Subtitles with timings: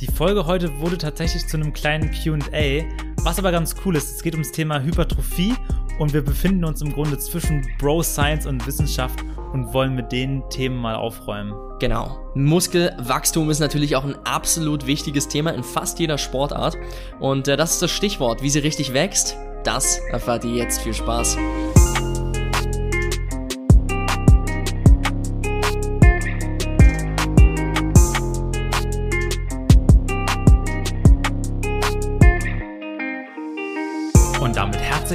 [0.00, 2.84] Die Folge heute wurde tatsächlich zu einem kleinen QA,
[3.22, 4.16] was aber ganz cool ist.
[4.16, 5.54] Es geht ums Thema Hypertrophie
[5.98, 10.42] und wir befinden uns im Grunde zwischen Bro Science und Wissenschaft und wollen mit den
[10.48, 11.52] Themen mal aufräumen.
[11.80, 12.18] Genau.
[12.34, 16.78] Muskelwachstum ist natürlich auch ein absolut wichtiges Thema in fast jeder Sportart.
[17.18, 18.42] Und äh, das ist das Stichwort.
[18.42, 20.80] Wie sie richtig wächst, das erfahrt ihr jetzt.
[20.80, 21.36] Viel Spaß.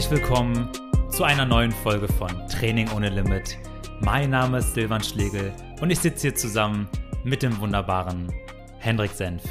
[0.05, 0.69] Herzlich willkommen
[1.09, 3.57] zu einer neuen Folge von Training ohne Limit.
[4.01, 6.87] Mein Name ist Silvan Schlegel und ich sitze hier zusammen
[7.23, 8.31] mit dem wunderbaren
[8.77, 9.41] Hendrik Senf.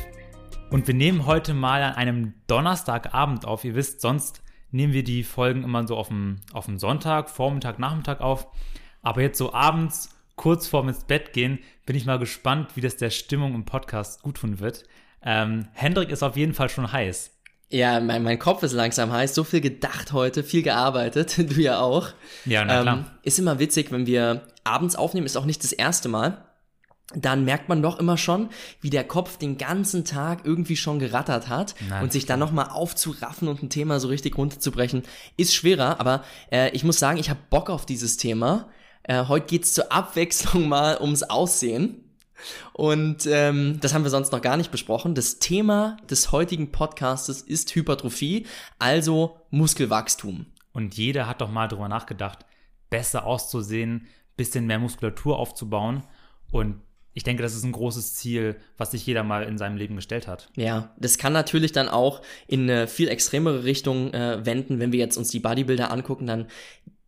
[0.71, 3.65] Und wir nehmen heute mal an einem Donnerstagabend auf.
[3.65, 7.81] Ihr wisst, sonst nehmen wir die Folgen immer so auf dem, auf dem Sonntag, Vormittag,
[7.81, 8.47] Nachmittag auf.
[9.03, 12.97] Aber jetzt so abends, kurz vorm ins Bett gehen, bin ich mal gespannt, wie das
[12.97, 14.85] der Stimmung im Podcast gut tun wird.
[15.21, 17.34] Ähm, Hendrik ist auf jeden Fall schon heiß.
[17.71, 19.35] Ja, mein, mein Kopf ist langsam heiß.
[19.35, 21.37] So viel gedacht heute, viel gearbeitet.
[21.55, 22.09] Du ja auch.
[22.45, 22.97] Ja, na klar.
[22.99, 26.45] Ähm, ist immer witzig, wenn wir abends aufnehmen, ist auch nicht das erste Mal.
[27.15, 28.49] Dann merkt man doch immer schon,
[28.81, 32.71] wie der Kopf den ganzen Tag irgendwie schon gerattert hat Na, und sich dann nochmal
[32.71, 35.03] aufzuraffen und ein Thema so richtig runterzubrechen,
[35.37, 36.01] ist schwerer.
[36.01, 38.69] Aber äh, ich muss sagen, ich habe Bock auf dieses Thema.
[39.03, 42.04] Äh, heute geht's zur Abwechslung mal ums Aussehen.
[42.73, 45.15] Und ähm, das haben wir sonst noch gar nicht besprochen.
[45.15, 48.47] Das Thema des heutigen Podcastes ist Hypertrophie,
[48.79, 50.47] also Muskelwachstum.
[50.73, 52.41] Und jeder hat doch mal drüber nachgedacht,
[52.91, 56.03] besser auszusehen, bisschen mehr Muskulatur aufzubauen.
[56.51, 56.81] Und
[57.17, 60.27] ich denke, das ist ein großes Ziel, was sich jeder mal in seinem Leben gestellt
[60.27, 60.51] hat.
[60.57, 64.81] Ja, das kann natürlich dann auch in eine viel extremere Richtung äh, wenden.
[64.81, 66.47] Wenn wir jetzt uns die Bodybuilder angucken, dann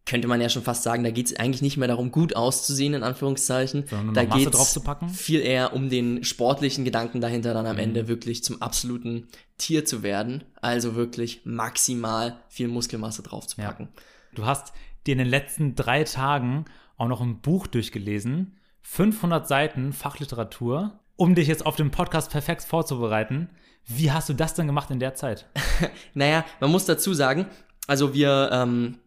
[0.06, 2.94] könnte man ja schon fast sagen, da geht es eigentlich nicht mehr darum, gut auszusehen,
[2.94, 3.86] in Anführungszeichen.
[3.88, 5.08] Sondern da geht's draufzupacken?
[5.08, 7.82] viel eher um den sportlichen Gedanken dahinter, dann am Mhm.
[7.82, 9.26] Ende wirklich zum absoluten
[9.58, 10.44] Tier zu werden.
[10.60, 13.88] Also wirklich maximal viel Muskelmasse draufzupacken.
[14.34, 14.72] Du hast
[15.06, 16.66] dir in den letzten drei Tagen
[16.97, 22.62] auch noch ein Buch durchgelesen, 500 Seiten Fachliteratur, um dich jetzt auf den Podcast perfekt
[22.62, 23.50] vorzubereiten.
[23.86, 25.47] Wie hast du das denn gemacht in der Zeit?
[26.14, 27.47] Naja, man muss dazu sagen,
[27.86, 28.98] also wir ähm,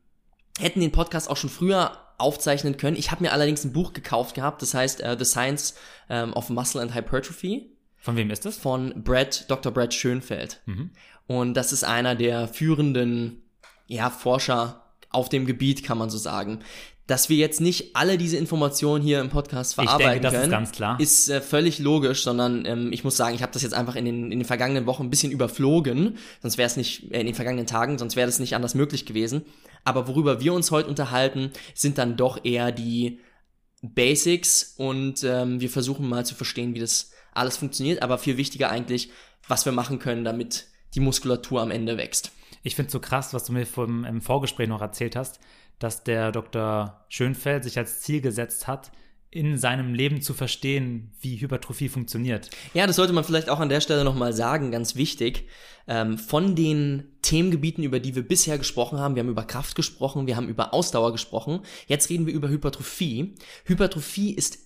[0.59, 2.97] hätten den Podcast auch schon früher aufzeichnen können.
[2.97, 5.75] Ich habe mir allerdings ein Buch gekauft gehabt, das heißt äh, The Science
[6.09, 8.58] ähm, of Muscle and Hypertrophy Von wem ist das?
[8.58, 9.72] von Brad, Dr.
[9.72, 10.62] Brad Schönfeld.
[10.66, 10.92] Mhm.
[11.28, 13.44] Und das ist einer der führenden
[13.88, 16.59] ja, Forscher auf dem Gebiet, kann man so sagen.
[17.08, 20.72] Dass wir jetzt nicht alle diese Informationen hier im Podcast denke, verarbeiten ist können, ganz
[20.72, 21.00] klar.
[21.00, 24.06] ist äh, völlig logisch, sondern ähm, ich muss sagen, ich habe das jetzt einfach in
[24.06, 27.34] den, in den vergangenen Wochen ein bisschen überflogen, sonst wäre es nicht, äh, in den
[27.34, 29.44] vergangenen Tagen, sonst wäre das nicht anders möglich gewesen.
[29.89, 33.22] Aber worüber wir uns heute unterhalten, sind dann doch eher die
[33.81, 38.69] Basics und ähm, wir versuchen mal zu verstehen, wie das alles funktioniert, aber viel wichtiger
[38.69, 39.09] eigentlich,
[39.47, 42.31] was wir machen können, damit die Muskulatur am Ende wächst.
[42.61, 45.39] Ich finde es so krass, was du mir vom, im Vorgespräch noch erzählt hast,
[45.79, 47.03] dass der Dr.
[47.09, 48.91] Schönfeld sich als Ziel gesetzt hat,
[49.31, 52.50] in seinem Leben zu verstehen, wie Hypertrophie funktioniert.
[52.73, 55.47] Ja, das sollte man vielleicht auch an der Stelle nochmal sagen, ganz wichtig.
[55.88, 60.25] Ähm, von den Themengebieten, über die wir bisher gesprochen haben, wir haben über Kraft gesprochen,
[60.25, 63.35] wir haben über Ausdauer gesprochen, jetzt reden wir über Hypertrophie.
[63.66, 64.59] Hypertrophie ist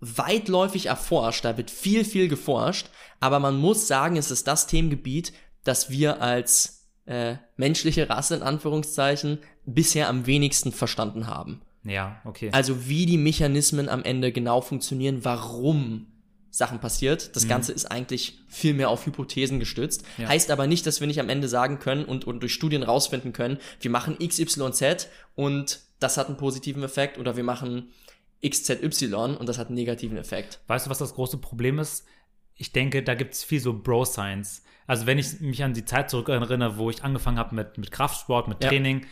[0.00, 2.88] weitläufig erforscht, da wird viel, viel geforscht,
[3.20, 5.32] aber man muss sagen, es ist das Themengebiet,
[5.64, 11.62] das wir als äh, menschliche Rasse in Anführungszeichen bisher am wenigsten verstanden haben.
[11.88, 12.50] Ja, okay.
[12.52, 16.06] Also wie die Mechanismen am Ende genau funktionieren, warum
[16.50, 17.36] Sachen passiert.
[17.36, 20.02] Das Ganze ist eigentlich viel mehr auf Hypothesen gestützt.
[20.16, 20.24] Mhm.
[20.24, 20.28] Ja.
[20.30, 23.32] Heißt aber nicht, dass wir nicht am Ende sagen können und, und durch Studien rausfinden
[23.32, 27.90] können, wir machen XYZ und das hat einen positiven Effekt oder wir machen
[28.46, 30.60] XZY und das hat einen negativen Effekt.
[30.68, 32.04] Weißt du, was das große Problem ist?
[32.54, 34.62] Ich denke, da gibt es viel so Bro-Science.
[34.86, 38.48] Also wenn ich mich an die Zeit zurückerinnere, wo ich angefangen habe mit, mit Kraftsport,
[38.48, 38.70] mit Ja.
[38.70, 39.06] Training,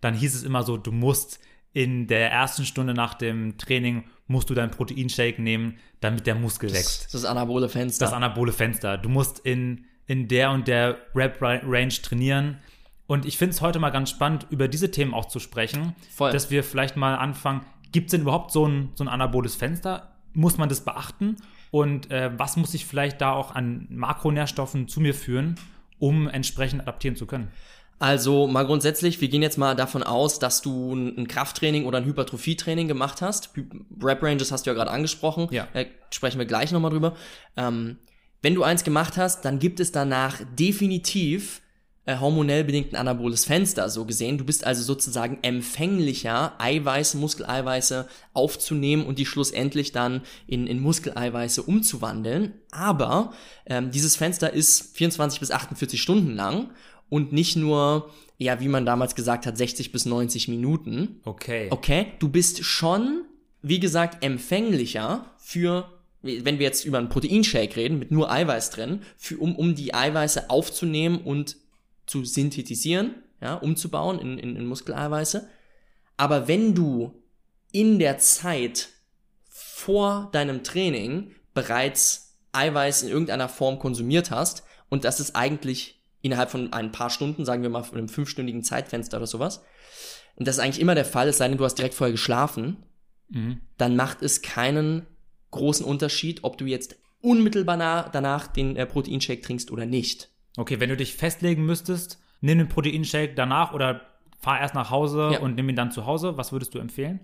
[0.00, 1.40] dann hieß es immer so, du musst
[1.72, 6.72] in der ersten Stunde nach dem Training, musst du deinen Proteinshake nehmen, damit der Muskel
[6.72, 7.12] wächst.
[7.12, 8.04] Das anabole Fenster.
[8.04, 8.98] Das anabole Fenster.
[8.98, 12.58] Du musst in, in der und der Rep-Range trainieren.
[13.06, 15.94] Und ich finde es heute mal ganz spannend, über diese Themen auch zu sprechen.
[16.10, 16.32] Voll.
[16.32, 20.12] Dass wir vielleicht mal anfangen, gibt es denn überhaupt so ein, so ein anaboles Fenster?
[20.32, 21.36] Muss man das beachten?
[21.70, 25.56] Und äh, was muss ich vielleicht da auch an Makronährstoffen zu mir führen,
[25.98, 27.48] um entsprechend adaptieren zu können?
[28.02, 32.04] Also mal grundsätzlich, wir gehen jetzt mal davon aus, dass du ein Krafttraining oder ein
[32.04, 33.50] Hypertrophietraining gemacht hast.
[34.02, 35.46] Rep Ranges hast du ja gerade angesprochen.
[35.52, 35.68] Ja.
[35.72, 37.14] Äh, sprechen wir gleich nochmal drüber.
[37.56, 37.98] Ähm,
[38.42, 41.62] wenn du eins gemacht hast, dann gibt es danach definitiv
[42.04, 44.36] äh, hormonell bedingt ein anaboles Fenster, so gesehen.
[44.36, 51.62] Du bist also sozusagen empfänglicher, Eiweiße, Muskeleiweiße aufzunehmen und die schlussendlich dann in, in Muskeleiweiße
[51.62, 52.54] umzuwandeln.
[52.72, 53.32] Aber
[53.66, 56.70] ähm, dieses Fenster ist 24 bis 48 Stunden lang
[57.12, 61.20] und nicht nur, ja, wie man damals gesagt hat, 60 bis 90 Minuten.
[61.24, 61.66] Okay.
[61.68, 63.26] Okay, du bist schon,
[63.60, 65.90] wie gesagt, empfänglicher für
[66.22, 69.92] wenn wir jetzt über einen Proteinshake reden, mit nur Eiweiß drin, für, um, um die
[69.92, 71.56] Eiweiße aufzunehmen und
[72.06, 75.48] zu synthetisieren, ja, umzubauen in, in, in Muskeleiweiße.
[76.16, 77.20] Aber wenn du
[77.72, 78.90] in der Zeit
[79.48, 86.50] vor deinem Training bereits Eiweiß in irgendeiner Form konsumiert hast, und das ist eigentlich innerhalb
[86.50, 89.62] von ein paar Stunden, sagen wir mal von einem fünfstündigen Zeitfenster oder sowas,
[90.36, 92.78] und das ist eigentlich immer der Fall, es sei denn, du hast direkt vorher geschlafen,
[93.28, 93.60] mhm.
[93.76, 95.06] dann macht es keinen
[95.50, 100.30] großen Unterschied, ob du jetzt unmittelbar danach den äh, Proteinshake trinkst oder nicht.
[100.56, 104.02] Okay, wenn du dich festlegen müsstest, nimm den Proteinshake danach oder
[104.38, 105.40] fahr erst nach Hause ja.
[105.40, 107.20] und nimm ihn dann zu Hause, was würdest du empfehlen?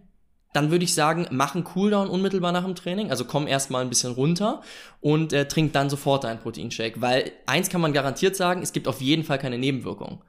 [0.52, 3.90] Dann würde ich sagen, mach einen Cooldown unmittelbar nach dem Training, also komm erstmal ein
[3.90, 4.62] bisschen runter
[5.00, 8.88] und äh, trink dann sofort deinen Proteinshake, weil eins kann man garantiert sagen, es gibt
[8.88, 10.22] auf jeden Fall keine Nebenwirkungen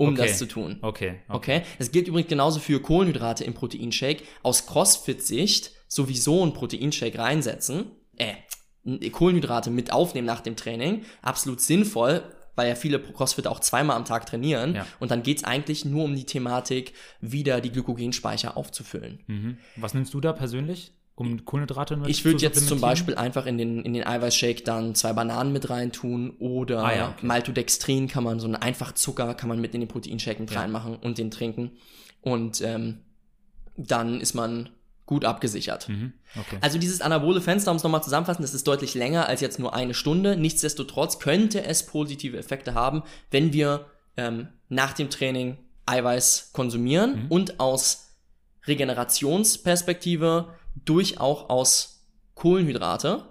[0.00, 0.28] um okay.
[0.28, 0.78] das zu tun.
[0.80, 1.58] Okay, okay.
[1.58, 1.62] Okay.
[1.78, 4.22] Das gilt übrigens genauso für Kohlenhydrate im Proteinshake.
[4.42, 12.22] Aus CrossFit-Sicht sowieso einen Proteinshake reinsetzen, äh, Kohlenhydrate mit aufnehmen nach dem Training, absolut sinnvoll,
[12.60, 14.74] weil ja viele CrossFit auch zweimal am Tag trainieren.
[14.74, 14.86] Ja.
[14.98, 16.92] Und dann geht's eigentlich nur um die Thematik,
[17.22, 19.20] wieder die Glykogenspeicher aufzufüllen.
[19.26, 19.58] Mhm.
[19.76, 20.92] Was nimmst du da persönlich?
[21.14, 24.94] Um Kohlenhydrate mit Ich würde jetzt zum Beispiel einfach in den, in den Eiweißshake dann
[24.94, 27.26] zwei Bananen mit reintun oder ah, ja, okay.
[27.26, 30.60] Maltodextrin kann man, so einen einfach Zucker kann man mit in den Proteinshake mit ja.
[30.60, 31.72] reinmachen und den trinken.
[32.20, 32.98] Und ähm,
[33.76, 34.68] dann ist man
[35.10, 35.88] gut abgesichert.
[35.88, 36.58] Mhm, okay.
[36.60, 39.74] Also dieses anabole Fenster, um es nochmal zusammenfassen, das ist deutlich länger als jetzt nur
[39.74, 40.36] eine Stunde.
[40.36, 43.02] Nichtsdestotrotz könnte es positive Effekte haben,
[43.32, 43.86] wenn wir
[44.16, 47.26] ähm, nach dem Training Eiweiß konsumieren mhm.
[47.28, 48.12] und aus
[48.68, 50.54] Regenerationsperspektive
[50.84, 52.06] durch auch aus
[52.36, 53.24] Kohlenhydrate,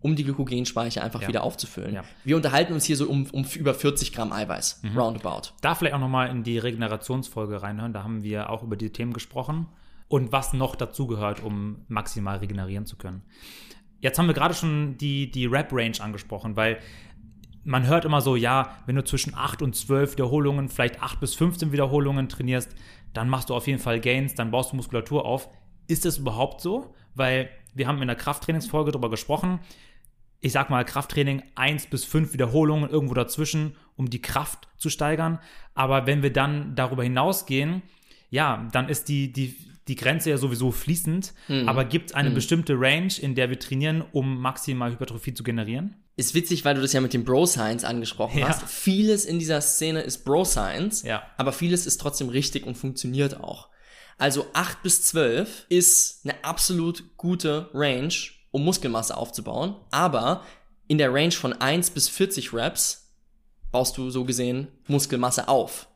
[0.00, 1.28] um die Glykogenspeicher einfach ja.
[1.28, 1.96] wieder aufzufüllen.
[1.96, 2.04] Ja.
[2.24, 4.96] Wir unterhalten uns hier so um, um über 40 Gramm Eiweiß, mhm.
[4.96, 5.50] roundabout.
[5.60, 9.12] Da vielleicht auch nochmal in die Regenerationsfolge reinhören, da haben wir auch über die Themen
[9.12, 9.66] gesprochen
[10.08, 13.22] und was noch dazugehört, um maximal regenerieren zu können.
[14.00, 16.78] Jetzt haben wir gerade schon die, die Rap-Range angesprochen, weil
[17.64, 21.34] man hört immer so, ja, wenn du zwischen 8 und 12 Wiederholungen, vielleicht 8 bis
[21.34, 22.72] 15 Wiederholungen trainierst,
[23.12, 25.48] dann machst du auf jeden Fall Gains, dann baust du Muskulatur auf.
[25.88, 26.94] Ist das überhaupt so?
[27.14, 29.58] Weil wir haben in der Krafttrainingsfolge darüber gesprochen.
[30.40, 35.40] Ich sag mal, Krafttraining 1 bis 5 Wiederholungen irgendwo dazwischen, um die Kraft zu steigern.
[35.74, 37.82] Aber wenn wir dann darüber hinausgehen,
[38.30, 39.56] ja, dann ist die, die,
[39.88, 41.68] die Grenze ja sowieso fließend, mhm.
[41.68, 42.34] aber gibt es eine mhm.
[42.34, 45.96] bestimmte Range, in der wir trainieren, um maximal Hypertrophie zu generieren?
[46.16, 48.48] Ist witzig, weil du das ja mit dem Bro Science angesprochen ja.
[48.48, 48.66] hast.
[48.68, 51.22] Vieles in dieser Szene ist Bro Science, ja.
[51.36, 53.68] aber vieles ist trotzdem richtig und funktioniert auch.
[54.18, 58.14] Also 8 bis 12 ist eine absolut gute Range,
[58.50, 60.42] um Muskelmasse aufzubauen, aber
[60.88, 63.12] in der Range von 1 bis 40 Reps
[63.70, 65.88] baust du so gesehen Muskelmasse auf.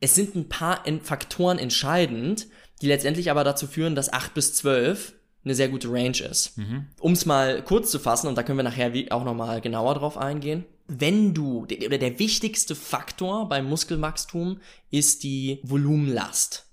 [0.00, 2.46] Es sind ein paar Faktoren entscheidend,
[2.84, 6.58] die letztendlich aber dazu führen, dass 8 bis 12 eine sehr gute Range ist.
[6.58, 6.86] Mhm.
[7.00, 10.18] Um es mal kurz zu fassen, und da können wir nachher auch nochmal genauer drauf
[10.18, 10.64] eingehen.
[10.86, 14.60] Wenn du, oder der wichtigste Faktor beim Muskelwachstum
[14.90, 16.66] ist die Volumenlast.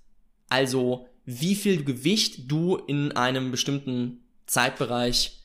[0.50, 5.40] Also, wie viel Gewicht du in einem bestimmten Zeitbereich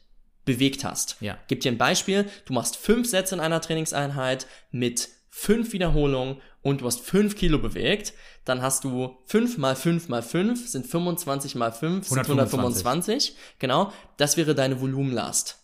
[0.44, 1.16] bewegt hast.
[1.20, 1.38] Ja.
[1.46, 2.28] Gib dir ein Beispiel.
[2.44, 7.58] Du machst fünf Sätze in einer Trainingseinheit mit fünf Wiederholungen und du hast 5 Kilo
[7.58, 8.12] bewegt,
[8.44, 13.36] dann hast du 5 mal 5 mal 5 sind 25 mal 5 sind 125.
[13.60, 15.60] Genau, das wäre deine Volumenlast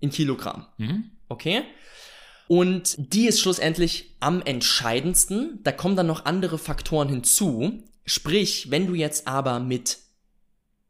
[0.00, 0.66] in Kilogramm.
[0.78, 1.12] Mhm.
[1.28, 1.62] Okay?
[2.48, 5.60] Und die ist schlussendlich am entscheidendsten.
[5.62, 7.84] Da kommen dann noch andere Faktoren hinzu.
[8.04, 9.98] Sprich, wenn du jetzt aber mit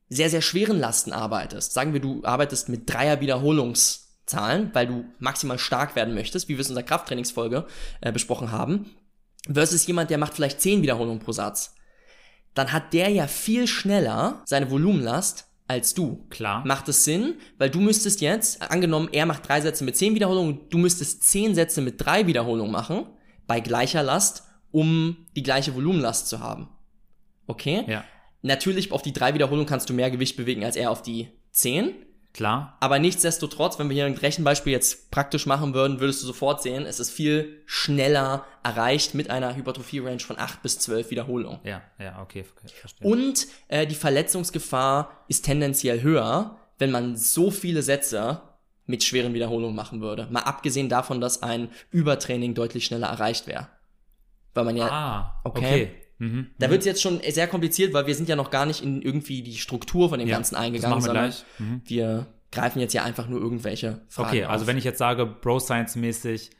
[0.09, 5.59] sehr, sehr schweren Lasten arbeitest, sagen wir, du arbeitest mit Dreier Wiederholungszahlen, weil du maximal
[5.59, 7.67] stark werden möchtest, wie wir es in unserer Krafttrainingsfolge
[8.01, 8.97] äh, besprochen haben,
[9.51, 11.75] versus jemand, der macht vielleicht 10 Wiederholungen pro Satz,
[12.55, 16.27] dann hat der ja viel schneller seine Volumenlast als du.
[16.29, 16.65] Klar.
[16.67, 17.37] Macht es Sinn?
[17.59, 21.55] Weil du müsstest jetzt, angenommen, er macht drei Sätze mit 10 Wiederholungen, du müsstest 10
[21.55, 23.07] Sätze mit drei Wiederholungen machen,
[23.47, 26.69] bei gleicher Last, um die gleiche Volumenlast zu haben.
[27.47, 27.85] Okay?
[27.87, 28.05] Ja.
[28.43, 31.95] Natürlich, auf die drei Wiederholungen kannst du mehr Gewicht bewegen als er auf die 10.
[32.35, 32.77] Klar.
[32.81, 36.87] Aber nichtsdestotrotz, wenn wir hier ein Rechenbeispiel jetzt praktisch machen würden, würdest du sofort sehen,
[36.87, 41.61] es ist viel schneller erreicht mit einer Hypertrophie-Range von 8 bis 12 Wiederholungen.
[41.65, 43.07] Ja, ja, okay, okay verstehe.
[43.07, 48.41] Und äh, die Verletzungsgefahr ist tendenziell höher, wenn man so viele Sätze
[48.87, 50.27] mit schweren Wiederholungen machen würde.
[50.31, 53.69] Mal abgesehen davon, dass ein Übertraining deutlich schneller erreicht wäre.
[54.55, 54.89] Weil man ja.
[54.91, 56.02] Ah, okay.
[56.23, 56.47] Mhm.
[56.57, 56.71] Da mhm.
[56.71, 59.43] wird es jetzt schon sehr kompliziert, weil wir sind ja noch gar nicht in irgendwie
[59.43, 61.45] die Struktur von dem Ja, Ganzen das eingegangen, machen wir sondern gleich.
[61.59, 61.83] Mhm.
[61.85, 64.69] wir greifen jetzt ja einfach nur irgendwelche Fragen Okay, also auf.
[64.69, 66.51] wenn ich jetzt sage, Bro Science-mäßig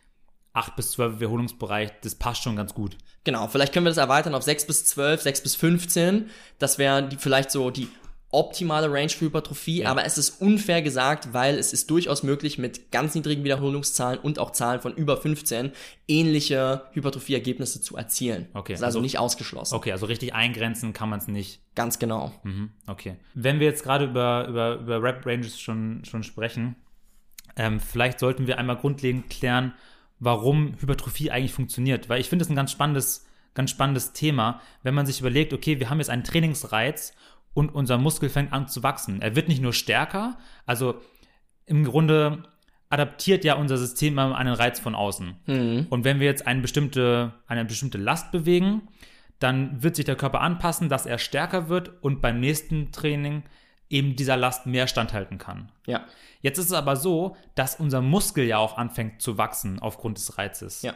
[0.55, 2.97] 8 bis 12 Wiederholungsbereich, das passt schon ganz gut.
[3.25, 6.29] Genau, vielleicht können wir das erweitern auf 6 bis 12, 6 bis 15.
[6.59, 7.89] Das wäre die, vielleicht so die
[8.33, 9.91] optimale Range für Hypertrophie, Ja.
[9.91, 14.39] aber es ist unfair gesagt, weil es ist durchaus möglich, mit ganz niedrigen Wiederholungszahlen und
[14.39, 15.73] auch Zahlen von über 15
[16.09, 18.49] ähnliche Hypertrophie-Ergebnisse zu erzielen.
[18.55, 19.75] Okay, Das ist also, also- nicht ausgeschlossen.
[19.75, 21.61] Okay, also richtig eingrenzen kann man es nicht.
[21.75, 22.33] Ganz genau.
[22.43, 23.17] Mhm, okay.
[23.35, 26.77] Wenn wir jetzt gerade über, über, über Rap-Ranges schon, schon sprechen,
[27.57, 29.75] ähm, vielleicht sollten wir einmal grundlegend klären,
[30.19, 32.09] warum Hypertrophie eigentlich funktioniert.
[32.09, 35.79] Weil ich finde es ein ganz spannendes, ganz spannendes Thema, wenn man sich überlegt, okay,
[35.81, 37.13] wir haben jetzt einen Trainingsreiz
[37.55, 39.21] und unser Muskel fängt an zu wachsen.
[39.21, 40.97] Er wird nicht nur stärker, also
[41.67, 42.45] im Grunde
[42.89, 45.35] adaptiert ja unser System einen Reiz von außen.
[45.47, 45.87] Mhm.
[45.89, 48.89] Und wenn wir jetzt eine bestimmte, eine bestimmte Last bewegen,
[49.39, 53.45] dann wird sich der Körper anpassen, dass er stärker wird und beim nächsten Training
[53.89, 55.71] eben dieser Last mehr standhalten kann.
[55.87, 56.07] Ja,
[56.43, 60.37] Jetzt ist es aber so, dass unser Muskel ja auch anfängt zu wachsen aufgrund des
[60.37, 60.83] Reizes.
[60.83, 60.95] ja.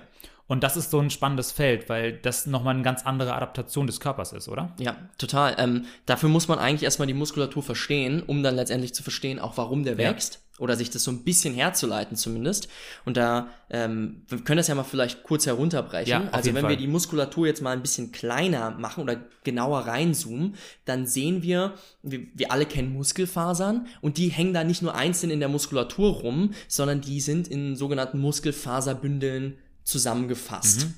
[0.49, 3.99] Und das ist so ein spannendes Feld, weil das nochmal eine ganz andere Adaptation des
[3.99, 4.73] Körpers ist, oder?
[4.79, 5.57] Ja, total.
[5.59, 9.57] Ähm, dafür muss man eigentlich erstmal die Muskulatur verstehen, um dann letztendlich zu verstehen, auch
[9.57, 10.11] warum der Ja.
[10.11, 10.41] wächst.
[10.59, 12.69] Oder sich das so ein bisschen herzuleiten zumindest.
[13.05, 16.09] Und da, ähm, wir können das ja mal vielleicht kurz herunterbrechen.
[16.09, 16.71] Ja, also wenn Fall.
[16.71, 20.55] wir die Muskulatur jetzt mal ein bisschen kleiner machen oder genauer reinzoomen,
[20.87, 25.29] dann sehen wir, wir, wir alle kennen Muskelfasern und die hängen da nicht nur einzeln
[25.31, 30.89] in der Muskulatur rum, sondern die sind in sogenannten Muskelfaserbündeln zusammengefasst.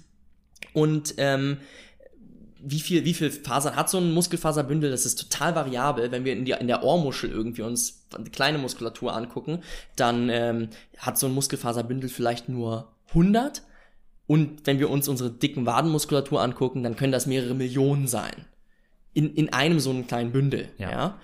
[0.72, 1.58] Und ähm,
[2.60, 4.90] wie viel, wie viel Fasern hat so ein Muskelfaserbündel?
[4.90, 6.10] Das ist total variabel.
[6.10, 9.62] Wenn wir in, die, in der Ohrmuschel irgendwie uns eine kleine Muskulatur angucken,
[9.94, 13.62] dann ähm, hat so ein Muskelfaserbündel vielleicht nur 100.
[14.26, 18.44] Und wenn wir uns unsere dicken Wadenmuskulatur angucken, dann können das mehrere Millionen sein.
[19.14, 20.68] In, in einem so einen kleinen Bündel.
[20.78, 20.90] Ja.
[20.90, 21.20] ja?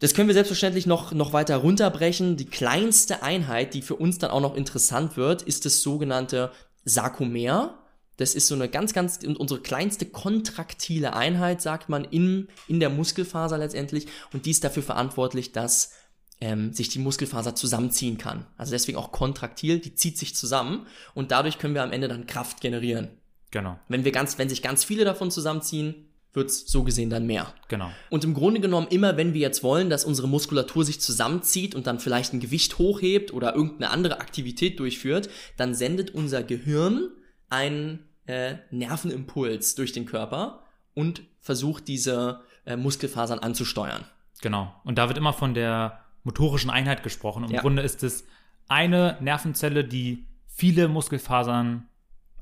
[0.00, 2.36] Das können wir selbstverständlich noch, noch weiter runterbrechen.
[2.36, 6.52] Die kleinste Einheit, die für uns dann auch noch interessant wird, ist das sogenannte
[6.84, 7.78] Sarkomer.
[8.16, 12.80] Das ist so eine ganz, ganz, und unsere kleinste kontraktile Einheit, sagt man, in, in
[12.80, 14.06] der Muskelfaser letztendlich.
[14.32, 15.92] Und die ist dafür verantwortlich, dass
[16.40, 18.46] ähm, sich die Muskelfaser zusammenziehen kann.
[18.56, 22.26] Also deswegen auch kontraktil, die zieht sich zusammen und dadurch können wir am Ende dann
[22.26, 23.08] Kraft generieren.
[23.50, 27.52] Genau, Wenn wir ganz, wenn sich ganz viele davon zusammenziehen, wird's so gesehen dann mehr.
[27.68, 27.90] genau.
[28.10, 31.86] Und im Grunde genommen immer, wenn wir jetzt wollen, dass unsere Muskulatur sich zusammenzieht und
[31.86, 37.08] dann vielleicht ein Gewicht hochhebt oder irgendeine andere Aktivität durchführt, dann sendet unser Gehirn
[37.48, 40.62] einen äh, Nervenimpuls durch den Körper
[40.94, 44.04] und versucht diese äh, Muskelfasern anzusteuern.
[44.42, 44.74] Genau.
[44.84, 47.44] Und da wird immer von der motorischen Einheit gesprochen.
[47.44, 47.60] Im Ja.
[47.62, 48.26] Grunde ist es
[48.68, 51.88] eine Nervenzelle, die viele Muskelfasern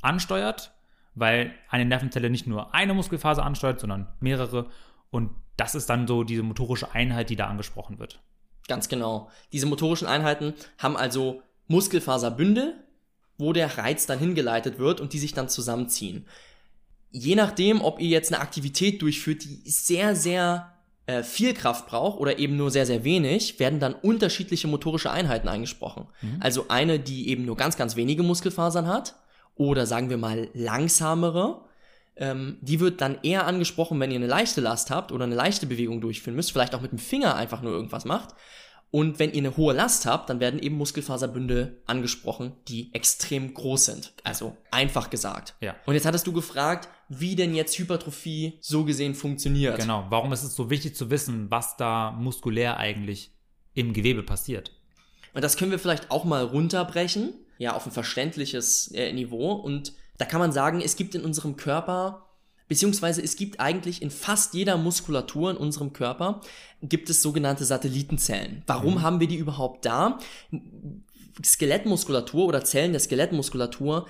[0.03, 0.73] ansteuert,
[1.17, 4.67] weil eine Nervenzelle nicht nur eine Muskelfaser ansteuert, sondern mehrere.
[5.11, 8.21] Und das ist dann so diese motorische Einheit, die da angesprochen wird.
[8.69, 9.31] Ganz genau.
[9.53, 12.75] Diese motorischen Einheiten haben also Muskelfaserbündel,
[13.39, 16.27] wo der Reiz dann hingeleitet wird und die sich dann zusammenziehen.
[17.11, 20.75] Je nachdem, ob ihr jetzt eine Aktivität durchführt, die sehr, sehr
[21.07, 25.49] äh, viel Kraft braucht oder eben nur sehr, sehr wenig, werden dann unterschiedliche motorische Einheiten
[25.49, 26.09] eingesprochen.
[26.41, 29.15] Also eine, die eben nur ganz, ganz wenige Muskelfasern hat
[29.57, 31.63] oder sagen wir mal langsamere.
[32.17, 35.67] Ähm, die wird dann eher angesprochen, wenn ihr eine leichte Last habt oder eine leichte
[35.67, 38.35] Bewegung durchführen müsst, vielleicht auch mit dem Finger einfach nur irgendwas macht.
[38.91, 43.85] Und wenn ihr eine hohe Last habt, dann werden eben Muskelfaserbünde angesprochen, die extrem groß
[43.85, 44.13] sind.
[44.25, 45.55] Also einfach gesagt.
[45.61, 45.75] Ja.
[45.85, 49.79] Und jetzt hattest du gefragt, wie denn jetzt Hypertrophie so gesehen funktioniert.
[49.79, 50.07] Genau.
[50.09, 53.33] Warum ist es so wichtig zu wissen, was da muskulär eigentlich
[53.75, 54.73] im Gewebe passiert?
[55.35, 59.53] Und das können wir vielleicht auch mal runterbrechen, ja, auf ein verständliches äh, Niveau.
[59.53, 62.27] Und da kann man sagen, es gibt in unserem Körper,
[62.69, 66.41] beziehungsweise es gibt eigentlich in fast jeder Muskulatur in unserem Körper,
[66.83, 68.63] gibt es sogenannte Satellitenzellen.
[68.67, 70.19] Warum haben wir die überhaupt da?
[71.45, 74.07] Skelettmuskulatur oder Zellen der Skelettmuskulatur,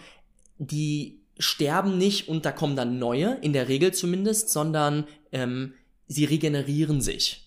[0.59, 5.75] die sterben nicht und da kommen dann neue, in der Regel zumindest, sondern ähm,
[6.07, 7.46] sie regenerieren sich.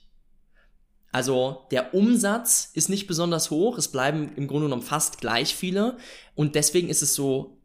[1.11, 5.97] Also der Umsatz ist nicht besonders hoch, es bleiben im Grunde genommen fast gleich viele
[6.35, 7.57] und deswegen ist es so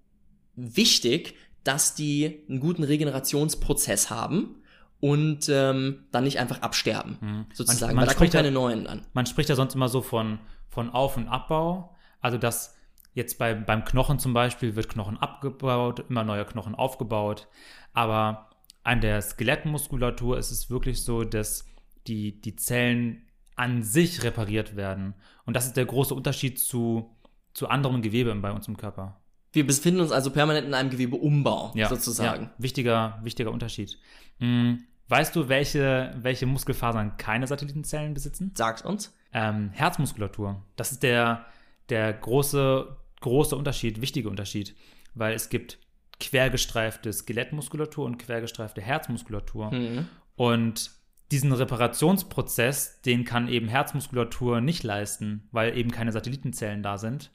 [0.56, 4.62] wichtig, dass die einen guten Regenerationsprozess haben
[5.00, 9.06] und ähm, dann nicht einfach absterben, sozusagen, man weil da kommen keine neuen an.
[9.12, 11.94] Man spricht ja sonst immer so von, von Auf- und Abbau.
[12.20, 12.74] Also, dass
[13.12, 17.48] jetzt bei, beim Knochen zum Beispiel wird Knochen abgebaut, immer neue Knochen aufgebaut.
[17.92, 18.48] Aber
[18.82, 21.66] an der Skelettmuskulatur ist es wirklich so, dass
[22.06, 23.24] die, die Zellen
[23.56, 25.14] an sich repariert werden.
[25.44, 27.16] Und das ist der große Unterschied zu,
[27.52, 29.20] zu anderem Gewebe bei uns im Körper.
[29.52, 32.44] Wir befinden uns also permanent in einem Gewebeumbau, Ja, sozusagen.
[32.44, 33.99] Ja, wichtiger, wichtiger Unterschied.
[34.40, 38.52] Hm, weißt du, welche, welche Muskelfasern keine Satellitenzellen besitzen?
[38.56, 39.16] Sagt uns.
[39.32, 40.62] Ähm, Herzmuskulatur.
[40.75, 41.46] Das ist der,
[41.88, 44.75] der große, große Unterschied, wichtige Unterschied.
[45.14, 45.78] Weil es gibt
[46.18, 49.70] quergestreifte Skelettmuskulatur und quergestreifte Herzmuskulatur.
[49.73, 50.08] Mhm.
[50.34, 50.90] Und
[51.31, 57.31] diesen Reparationsprozess, den kann eben Herzmuskulatur nicht leisten, weil eben keine Satellitenzellen da sind.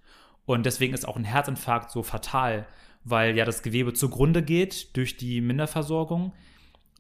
[0.46, 2.66] Und deswegen ist auch ein Herzinfarkt so fatal,
[3.04, 6.34] weil ja das Gewebe zugrunde geht durch die Minderversorgung,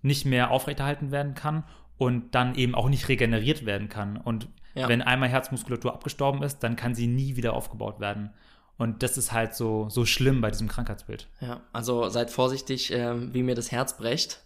[0.02, 1.64] nicht mehr aufrechterhalten werden kann
[1.98, 4.18] und dann eben auch nicht regeneriert werden kann.
[4.18, 4.88] Und Ja.
[4.88, 8.32] wenn einmal Herzmuskulatur abgestorben ist, dann kann sie nie wieder aufgebaut werden.
[8.78, 11.28] Und das ist halt so, so schlimm bei diesem Krankheitsbild.
[11.42, 14.42] Ja, also seid vorsichtig, ähm, wie mir das Herz brecht.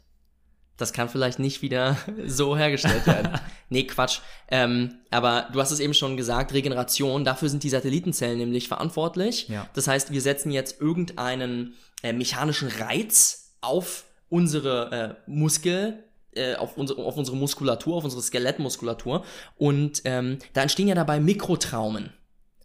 [0.84, 1.96] Das kann vielleicht nicht wieder
[2.28, 3.40] so hergestellt werden.
[3.70, 4.20] nee, Quatsch.
[4.52, 9.48] Ähm, aber du hast es eben schon gesagt, Regeneration, dafür sind die Satellitenzellen nämlich verantwortlich.
[9.48, 9.70] Ja.
[9.76, 16.04] Das heißt, wir setzen jetzt irgendeinen äh, mechanischen Reiz auf unsere äh, Muskel,
[16.36, 19.24] äh, auf, unsere, auf unsere Muskulatur, auf unsere Skelettmuskulatur.
[19.56, 22.12] Und ähm, da entstehen ja dabei Mikrotraumen.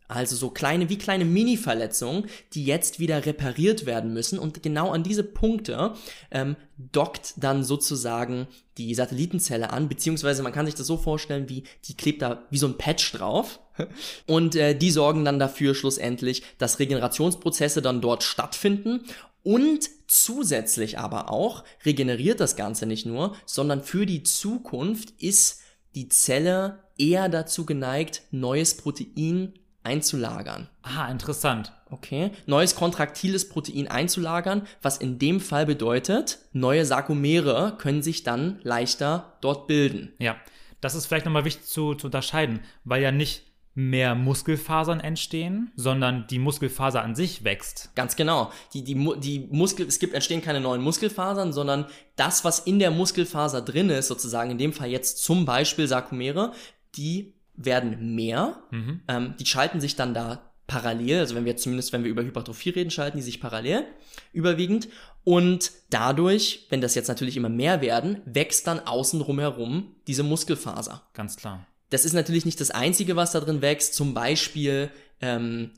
[0.09, 2.25] Also so kleine, wie kleine Mini-Verletzungen,
[2.55, 4.39] die jetzt wieder repariert werden müssen.
[4.39, 5.95] Und genau an diese Punkte
[6.31, 8.49] ähm, dockt dann sozusagen
[8.79, 12.57] die Satellitenzelle an, beziehungsweise man kann sich das so vorstellen, wie die klebt da wie
[12.57, 13.61] so ein Patch drauf.
[14.27, 19.05] Und äh, die sorgen dann dafür schlussendlich, dass Regenerationsprozesse dann dort stattfinden.
[19.43, 25.61] Und zusätzlich aber auch regeneriert das Ganze nicht nur, sondern für die Zukunft ist
[25.95, 29.53] die Zelle eher dazu geneigt, neues Protein
[29.89, 30.69] einzulagern.
[30.83, 31.73] Ah, interessant.
[31.91, 38.61] Okay, neues kontraktiles Protein einzulagern, was in dem Fall bedeutet, neue Sarkomere können sich dann
[38.63, 40.13] leichter dort bilden.
[40.19, 40.37] Ja,
[40.83, 46.27] das ist vielleicht nochmal wichtig zu, zu unterscheiden, weil ja nicht mehr Muskelfasern entstehen, sondern
[46.27, 47.91] die Muskelfaser an sich wächst.
[47.95, 48.51] Ganz genau.
[48.75, 52.91] Die, die, die Muskel, es gibt, entstehen keine neuen Muskelfasern, sondern das, was in der
[52.91, 56.53] Muskelfaser drin ist, sozusagen in dem Fall jetzt zum Beispiel Sarkomere,
[56.97, 58.63] die werden mehr,
[59.09, 62.71] ähm, die schalten sich dann da parallel, also wenn wir zumindest, wenn wir über Hypertrophie
[62.71, 63.85] reden, schalten die sich parallel
[64.33, 64.89] überwiegend
[65.25, 71.03] und dadurch, wenn das jetzt natürlich immer mehr werden, wächst dann außen herum diese Muskelfaser.
[71.15, 71.67] Ganz klar.
[71.91, 73.95] Das ist natürlich nicht das Einzige, was da drin wächst.
[73.95, 74.91] Zum Beispiel
[75.21, 75.73] ähm,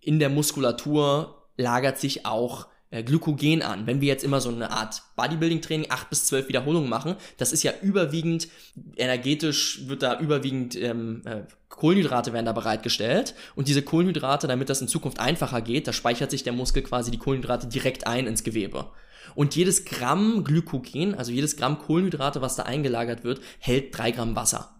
[0.00, 3.86] in der Muskulatur lagert sich auch Glykogen an.
[3.86, 7.62] Wenn wir jetzt immer so eine Art Bodybuilding-Training, acht bis zwölf Wiederholungen machen, das ist
[7.62, 8.48] ja überwiegend,
[8.96, 13.34] energetisch wird da überwiegend ähm, äh, Kohlenhydrate werden da bereitgestellt.
[13.54, 17.10] Und diese Kohlenhydrate, damit das in Zukunft einfacher geht, da speichert sich der Muskel quasi
[17.10, 18.86] die Kohlenhydrate direkt ein ins Gewebe.
[19.34, 24.34] Und jedes Gramm Glykogen, also jedes Gramm Kohlenhydrate, was da eingelagert wird, hält drei Gramm
[24.34, 24.77] Wasser.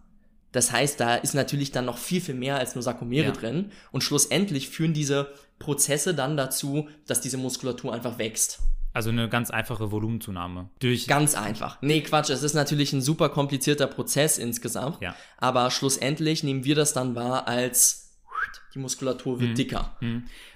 [0.51, 3.31] Das heißt, da ist natürlich dann noch viel, viel mehr als nur Sarkomere Ja.
[3.31, 3.71] drin.
[3.91, 8.59] Und schlussendlich führen diese Prozesse dann dazu, dass diese Muskulatur einfach wächst.
[8.91, 10.69] Also eine ganz einfache Volumenzunahme.
[10.79, 11.77] Durch Ganz einfach.
[11.81, 14.99] Nee, Quatsch, es ist natürlich ein super komplizierter Prozess insgesamt.
[15.01, 15.15] Ja.
[15.37, 18.17] Aber schlussendlich nehmen wir das dann wahr als
[18.73, 19.41] die Muskulatur Mhm.
[19.41, 19.95] wird dicker.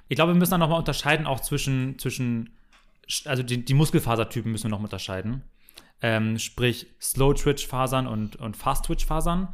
[0.09, 2.49] Ich glaube, wir müssen dann nochmal unterscheiden, auch zwischen, zwischen
[3.25, 5.43] also die, die Muskelfasertypen müssen wir noch unterscheiden.
[6.01, 9.53] Ähm, sprich Slow-Twitch-Fasern und, und Fast-Twitch-Fasern.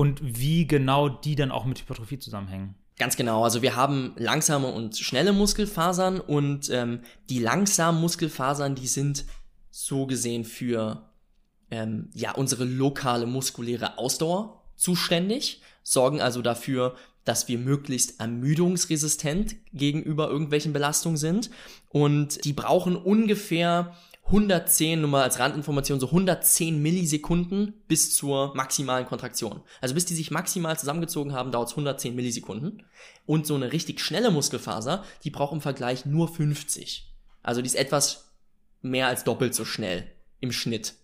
[0.00, 2.74] Und wie genau die dann auch mit Hypertrophie zusammenhängen.
[2.96, 3.44] Ganz genau.
[3.44, 9.26] Also wir haben langsame und schnelle Muskelfasern und ähm, die langsamen Muskelfasern, die sind
[9.70, 11.10] so gesehen für
[11.70, 20.30] ähm, ja unsere lokale muskuläre Ausdauer zuständig, sorgen also dafür, dass wir möglichst ermüdungsresistent gegenüber
[20.30, 21.50] irgendwelchen Belastungen sind
[21.90, 23.94] und die brauchen ungefähr
[24.30, 29.60] 110, nur mal als Randinformation, so 110 Millisekunden bis zur maximalen Kontraktion.
[29.80, 32.84] Also bis die sich maximal zusammengezogen haben, dauert es 110 Millisekunden.
[33.26, 37.12] Und so eine richtig schnelle Muskelfaser, die braucht im Vergleich nur 50.
[37.42, 38.30] Also die ist etwas
[38.82, 40.94] mehr als doppelt so schnell im Schnitt.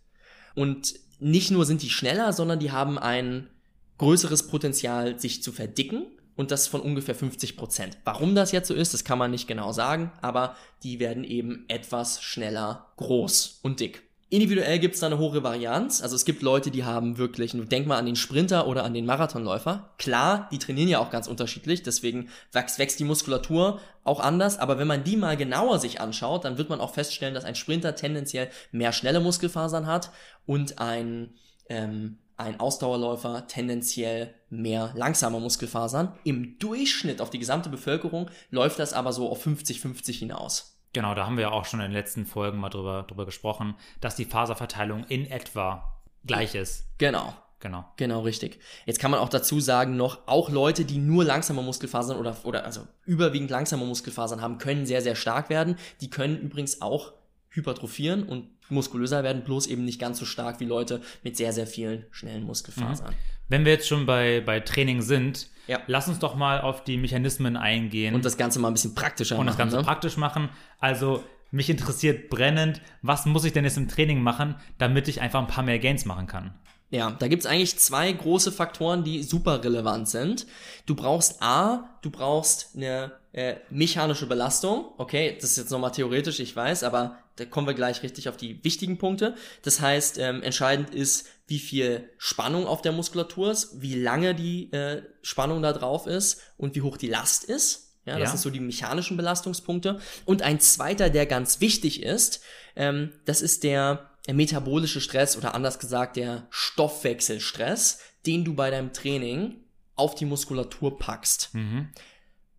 [0.55, 3.51] Und nicht nur sind die schneller, sondern die haben ein
[3.99, 6.07] größeres Potenzial, sich zu verdicken.
[6.37, 7.97] Und das von ungefähr 50 Prozent.
[8.05, 11.65] Warum das jetzt so ist, das kann man nicht genau sagen, aber die werden eben
[11.69, 14.07] etwas schneller groß und dick.
[14.29, 16.03] Individuell gibt es da eine hohe Varianz.
[16.03, 19.07] Also es gibt Leute, die haben wirklich, denk mal an den Sprinter oder an den
[19.07, 19.91] Marathonläufer.
[19.99, 24.59] Klar, die trainieren ja auch ganz unterschiedlich, deswegen wächst, wächst die Muskulatur auch anders.
[24.59, 27.55] Aber wenn man die mal genauer sich anschaut, dann wird man auch feststellen, dass ein
[27.55, 30.11] Sprinter tendenziell mehr schnelle Muskelfasern hat
[30.45, 31.35] und ein,
[31.69, 36.13] ähm, ein Ausdauerläufer tendenziell mehr langsame Muskelfasern.
[36.25, 40.77] Im Durchschnitt auf die gesamte Bevölkerung läuft das aber so auf 50-50 hinaus.
[40.93, 43.75] Genau, da haben wir ja auch schon in den letzten Folgen mal drüber, drüber gesprochen,
[44.01, 46.87] dass die Faserverteilung in etwa gleich ist.
[46.99, 47.35] Genau.
[47.61, 47.85] genau.
[47.97, 48.61] Genau, richtig.
[48.87, 52.65] Jetzt kann man auch dazu sagen noch, auch Leute, die nur langsame Muskelfasern oder, oder
[52.65, 55.77] also überwiegend langsame Muskelfasern haben, können sehr, sehr stark werden.
[56.01, 57.13] Die können übrigens auch
[57.57, 61.67] hypertrophieren und muskulöser werden, bloß eben nicht ganz so stark wie Leute mit sehr, sehr
[61.67, 63.11] vielen schnellen Muskelfasern.
[63.11, 63.17] Mhm.
[63.49, 65.81] Wenn wir jetzt schon bei, bei Training sind, Ja.
[65.87, 69.37] lass uns doch mal auf die Mechanismen eingehen Und das Ganze mal ein bisschen praktischer
[69.39, 69.49] und machen.
[69.49, 69.83] das Ganze ne?
[69.83, 70.49] praktisch machen.
[70.81, 75.41] Also mich interessiert brennend, was muss ich denn jetzt im Training machen, damit ich einfach
[75.41, 76.55] ein paar mehr Gains machen kann?
[76.91, 80.47] Ja, da gibt's eigentlich zwei große Faktoren, die super relevant sind.
[80.87, 84.87] Du brauchst A, du brauchst eine äh, mechanische Belastung.
[84.99, 88.37] Okay, das ist jetzt nochmal theoretisch, ich weiß, aber da kommen wir gleich richtig auf
[88.37, 89.35] die wichtigen Punkte.
[89.63, 94.73] Das heißt, ähm, entscheidend ist, wie viel Spannung auf der Muskulatur ist, wie lange die
[94.73, 97.95] äh, Spannung da drauf ist und wie hoch die Last ist.
[98.05, 98.31] Ja, das Ja.
[98.37, 100.01] sind so die mechanischen Belastungspunkte.
[100.25, 102.41] Und ein zweiter, der ganz wichtig ist,
[102.77, 108.93] ähm, das ist der metabolische Stress oder anders gesagt der Stoffwechselstress, den du bei deinem
[108.93, 109.61] Training
[109.95, 111.51] auf die Muskulatur packst.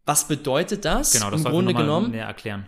[0.07, 1.11] Was bedeutet das?
[1.11, 2.13] Genau, das Im Grunde genommen,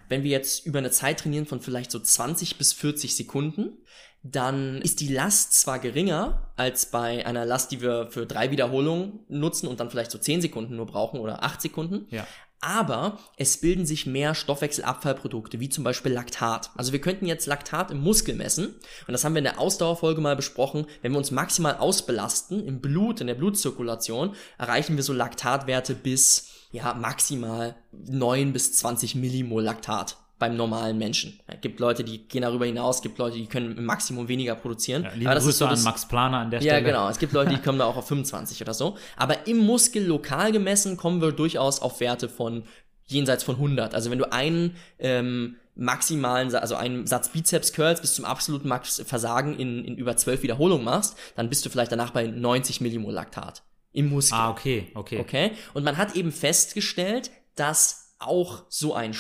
[0.10, 3.78] wenn wir jetzt über eine Zeit trainieren von vielleicht so 20 bis 40 Sekunden,
[4.24, 9.22] dann ist die Last zwar geringer als bei einer Last, die wir für drei Wiederholungen
[9.30, 12.28] nutzen und dann vielleicht so 10 Sekunden nur brauchen oder 8 Sekunden, Ja.
[12.60, 16.72] aber es bilden sich mehr Stoffwechselabfallprodukte, wie zum Beispiel Laktat.
[16.76, 18.76] Also wir könnten jetzt Laktat im Muskel messen
[19.08, 20.86] und das haben wir in der Ausdauerfolge mal besprochen.
[21.02, 26.50] Wenn wir uns maximal ausbelasten im Blut, in der Blutzirkulation, erreichen wir so Laktatwerte bis
[26.72, 31.38] ja maximal 9 bis 20 Millimol Laktat beim normalen Menschen.
[31.48, 34.56] Es gibt Leute, die gehen darüber hinaus, es gibt Leute, die können im Maximum weniger
[34.56, 35.04] produzieren.
[35.04, 36.86] Ja, liebe Grüße ist so an Max Planer an der ja, Stelle.
[36.88, 37.10] genau.
[37.10, 38.98] Es gibt Leute, die kommen da auch auf 25 oder so.
[39.18, 42.64] Aber im Muskel lokal gemessen kommen wir durchaus auf Werte von
[43.06, 43.94] jenseits von 100.
[43.94, 49.02] Also wenn du einen ähm, maximalen, also einen Satz Bizeps Curls bis zum absoluten Max
[49.06, 53.14] Versagen in, in über 12 Wiederholungen machst, dann bist du vielleicht danach bei 90 Millimol
[53.14, 54.38] Laktat im Muskel.
[54.38, 55.20] Ah, okay, okay.
[55.20, 55.52] Okay?
[55.74, 59.14] Und man hat eben festgestellt, dass auch so ein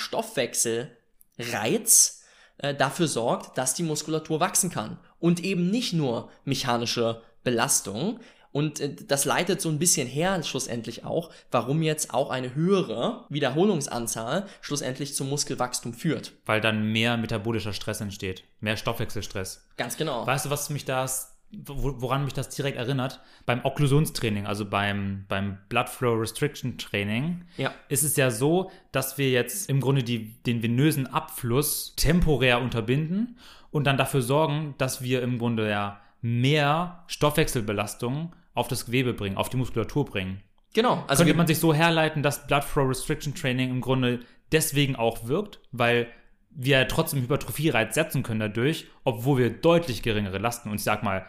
[1.37, 2.23] Stoffwechselreiz
[2.57, 4.99] äh, dafür sorgt, dass die Muskulatur wachsen kann.
[5.19, 8.19] Und eben nicht nur mechanische Belastung.
[8.51, 13.25] Und äh, das leitet so ein bisschen her, schlussendlich auch, warum jetzt auch eine höhere
[13.29, 16.33] Wiederholungsanzahl schlussendlich zum Muskelwachstum führt.
[16.45, 18.43] Weil dann mehr metabolischer Stress entsteht.
[18.59, 19.65] Mehr Stoffwechselstress.
[19.77, 20.25] Ganz genau.
[20.25, 23.21] Weißt du, was mich das, wo- woran mich das direkt erinnert?
[23.45, 27.71] Beim Okklusionstraining, also beim, beim Blood Flow Restriction Training, Ja.
[27.87, 33.37] ist es ja so, dass wir jetzt im Grunde die, den venösen Abfluss temporär unterbinden
[33.71, 39.37] und dann dafür sorgen, dass wir im Grunde ja mehr Stoffwechselbelastung auf das Gewebe bringen,
[39.37, 40.41] auf die Muskulatur bringen.
[40.73, 41.03] Genau.
[41.07, 44.19] Also Könnte man sich so herleiten, dass Blood Flow Restriction Training im Grunde
[44.51, 46.07] deswegen auch wirkt, weil
[46.51, 51.25] wir trotzdem Hypertrophie-Reiz setzen können dadurch, obwohl wir deutlich geringere Lasten und ich sag mal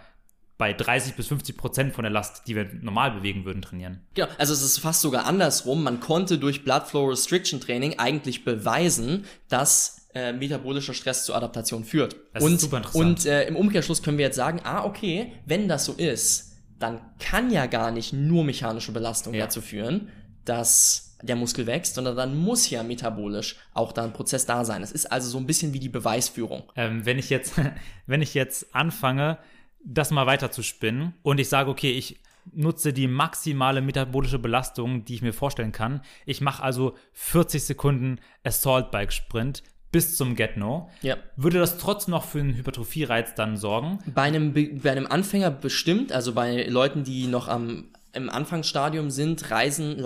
[0.60, 4.02] bei 30 bis 50 Prozent von der Last, die wir normal bewegen würden, trainieren.
[4.14, 5.82] Genau, also es ist fast sogar andersrum.
[5.82, 11.82] Man konnte durch Blood Flow Restriction Training eigentlich beweisen, dass äh, metabolischer Stress zur Adaptation
[11.84, 12.14] führt.
[12.34, 13.04] Das ist und super interessant.
[13.20, 17.00] und äh, im Umkehrschluss können wir jetzt sagen, ah, okay, wenn das so ist, dann
[17.18, 19.44] kann ja gar nicht nur mechanische Belastung Ja.
[19.46, 20.08] dazu führen,
[20.44, 24.82] dass der Muskel wächst, sondern dann muss ja metabolisch auch da ein Prozess da sein.
[24.82, 26.64] Es ist also so ein bisschen wie die Beweisführung.
[26.76, 27.54] Ähm, wenn ich jetzt,
[28.06, 29.38] wenn ich jetzt anfange,
[29.84, 32.18] das mal weiter zu spinnen und ich sage, okay, ich
[32.52, 36.00] nutze die maximale metabolische Belastung, die ich mir vorstellen kann.
[36.26, 39.62] Ich mache also 40 Sekunden Assault Bike Sprint
[39.92, 40.88] bis zum Get No.
[41.02, 41.16] Ja.
[41.36, 43.98] Würde das trotzdem noch für einen Hypertrophie-Reiz dann sorgen?
[44.06, 49.08] Bei einem, Be- bei einem Anfänger bestimmt, also bei Leuten, die noch am im Anfangsstadium
[49.10, 50.04] sind, reisen, äh,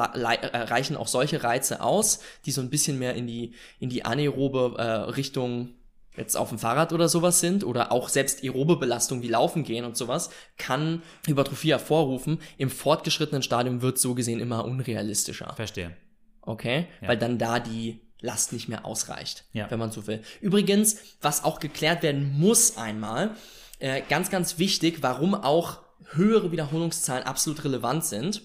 [0.59, 4.75] reichen auch solche Reize aus, die so ein bisschen mehr in die, in die anaerobe
[4.77, 4.83] äh,
[5.13, 5.71] Richtung
[6.17, 9.85] jetzt auf dem Fahrrad oder sowas sind oder auch selbst aerobe Belastung wie Laufen gehen
[9.85, 12.41] und sowas, kann Hypertrophie hervorrufen.
[12.57, 15.53] Im fortgeschrittenen Stadium wird so gesehen immer unrealistischer.
[15.57, 15.97] Verstehe.
[16.43, 16.87] Okay?
[17.01, 17.09] Ja.
[17.09, 19.71] Weil dann da die Last nicht mehr ausreicht, Ja.
[19.71, 20.23] wenn man so will.
[20.41, 23.35] Übrigens, was auch geklärt werden muss einmal,
[23.81, 25.81] äh, ganz, ganz wichtig, warum auch
[26.13, 28.43] höhere Wiederholungszahlen absolut relevant sind.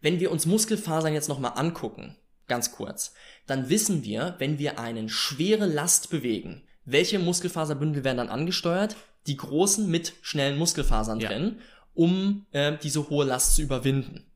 [0.00, 2.16] Wenn wir uns Muskelfasern jetzt nochmal angucken,
[2.48, 3.14] ganz kurz,
[3.46, 8.96] dann wissen wir, wenn wir eine schwere Last bewegen, welche Muskelfaserbündel werden dann angesteuert?
[9.26, 11.28] Die großen mit schnellen Muskelfasern Ja.
[11.28, 11.58] drin,
[11.94, 14.26] um äh, diese hohe Last zu überwinden.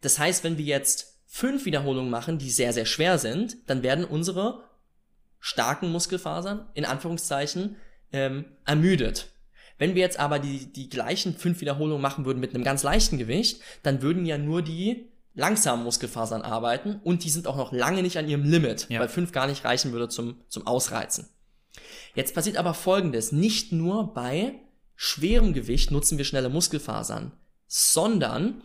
[0.00, 4.04] Das heißt, wenn wir jetzt fünf Wiederholungen machen, die sehr, sehr schwer sind, dann werden
[4.04, 4.64] unsere
[5.38, 7.76] starken Muskelfasern, in Anführungszeichen,
[8.12, 9.28] ähm, ermüdet.
[9.78, 13.18] Wenn wir jetzt aber die, die gleichen fünf Wiederholungen machen würden mit einem ganz leichten
[13.18, 18.02] Gewicht, dann würden ja nur die langsamen Muskelfasern arbeiten und die sind auch noch lange
[18.02, 19.00] nicht an ihrem Limit, Ja.
[19.00, 21.28] weil fünf gar nicht reichen würde zum, zum Ausreizen.
[22.14, 24.54] Jetzt passiert aber Folgendes, nicht nur bei
[24.94, 27.32] schwerem Gewicht nutzen wir schnelle Muskelfasern,
[27.66, 28.62] sondern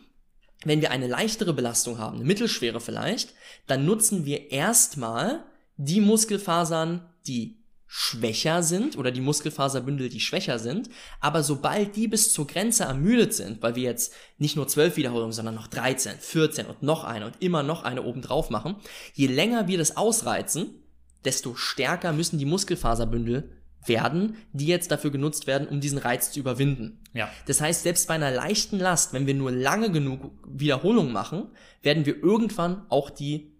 [0.65, 3.33] wenn wir eine leichtere Belastung haben, eine mittelschwere vielleicht,
[3.67, 5.45] dann nutzen wir erstmal
[5.77, 7.56] die Muskelfasern, die
[7.87, 10.89] schwächer sind oder die Muskelfaserbündel, die schwächer sind.
[11.21, 15.31] Aber sobald die bis zur Grenze ermüdet sind, weil wir jetzt nicht nur 12 Wiederholungen,
[15.31, 18.75] sondern noch 13, 14 und noch eine und immer noch eine oben drauf machen,
[19.13, 20.83] je länger wir das ausreizen,
[21.23, 23.49] desto stärker müssen die Muskelfaserbündel
[23.85, 26.99] werden, die jetzt dafür genutzt werden, um diesen Reiz zu überwinden.
[27.13, 27.29] Ja.
[27.45, 31.49] Das heißt, selbst bei einer leichten Last, wenn wir nur lange genug Wiederholungen machen,
[31.81, 33.53] werden wir irgendwann auch die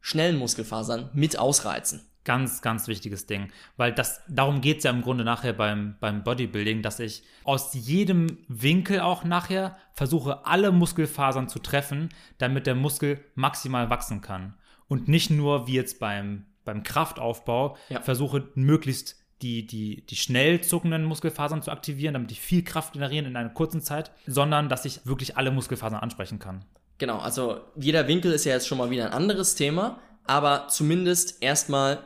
[0.00, 2.07] schnellen Muskelfasern mit ausreizen.
[2.28, 3.48] Ganz, ganz wichtiges Ding.
[3.78, 7.70] Weil das, darum geht es ja im Grunde nachher beim, beim Bodybuilding, dass ich aus
[7.72, 14.52] jedem Winkel auch nachher versuche, alle Muskelfasern zu treffen, damit der Muskel maximal wachsen kann.
[14.88, 18.02] Und nicht nur wie jetzt beim, beim Kraftaufbau Ja.
[18.02, 23.24] versuche, möglichst die, die, die schnell zuckenden Muskelfasern zu aktivieren, damit die viel Kraft generieren
[23.24, 26.64] in einer kurzen Zeit, sondern dass ich wirklich alle Muskelfasern ansprechen kann.
[26.98, 31.42] Genau, also jeder Winkel ist ja jetzt schon mal wieder ein anderes Thema, aber zumindest
[31.42, 32.00] erstmal,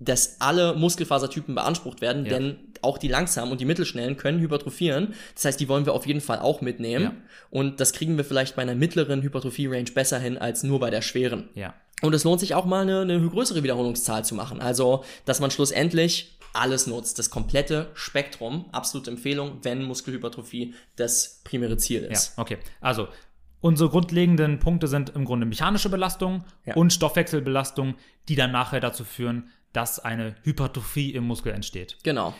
[0.00, 2.32] dass alle Muskelfasertypen beansprucht werden, Ja.
[2.38, 5.14] denn auch die langsamen und die mittelschnellen können hypertrophieren.
[5.34, 7.04] Das heißt, die wollen wir auf jeden Fall auch mitnehmen.
[7.04, 7.12] Ja.
[7.50, 11.02] Und das kriegen wir vielleicht bei einer mittleren Hypertrophie-Range besser hin als nur bei der
[11.02, 11.48] schweren.
[11.54, 11.74] Ja.
[12.02, 14.60] Und es lohnt sich auch mal eine, eine größere Wiederholungszahl zu machen.
[14.60, 18.66] Also, dass man schlussendlich alles nutzt, das komplette Spektrum.
[18.70, 22.34] Absolute Empfehlung, wenn Muskelhypertrophie das primäre Ziel Ja, ist.
[22.38, 22.58] okay.
[22.80, 23.08] Also,
[23.60, 26.74] unsere grundlegenden Punkte sind im Grunde mechanische Belastung Ja.
[26.76, 27.96] und Stoffwechselbelastung,
[28.28, 31.98] die dann nachher dazu führen, dass eine Hypertrophie im Muskel entsteht.
[32.02, 32.34] Genau.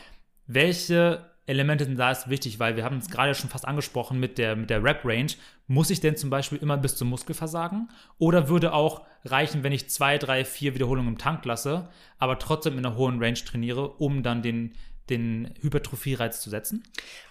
[0.46, 2.58] Welche Elemente sind da jetzt wichtig?
[2.58, 5.32] Weil wir haben es gerade schon fast angesprochen mit der, mit der Rep-Range.
[5.66, 7.90] Muss ich denn zum Beispiel immer bis zum Muskelversagen?
[8.18, 11.88] Oder würde auch reichen, wenn ich zwei, drei, vier Wiederholungen im Tank lasse,
[12.18, 14.74] aber trotzdem in einer hohen Range trainiere, um dann den,
[15.08, 16.82] den Hypertrophie-Reiz zu setzen?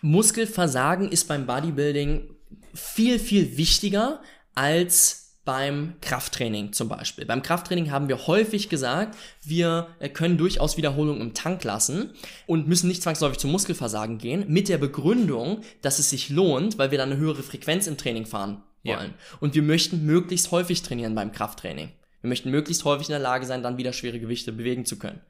[0.02, 2.36] Muskelversagen ist beim Bodybuilding
[2.74, 4.22] viel, viel wichtiger
[4.56, 7.26] als beim Krafttraining zum Beispiel.
[7.26, 12.12] Beim Krafttraining haben wir häufig gesagt, wir äh, können durchaus Wiederholungen im Tank lassen
[12.48, 16.92] und müssen nicht zwangsläufig zum Muskelversagen gehen, mit der Begründung, dass es sich lohnt, weil
[16.92, 18.98] wir dann eine höhere Frequenz im Training fahren Ja.
[18.98, 19.14] wollen.
[19.40, 21.94] Und wir möchten möglichst häufig trainieren beim Krafttraining.
[22.20, 25.22] Wir möchten möglichst häufig in der Lage sein, dann wieder schwere Gewichte bewegen zu können.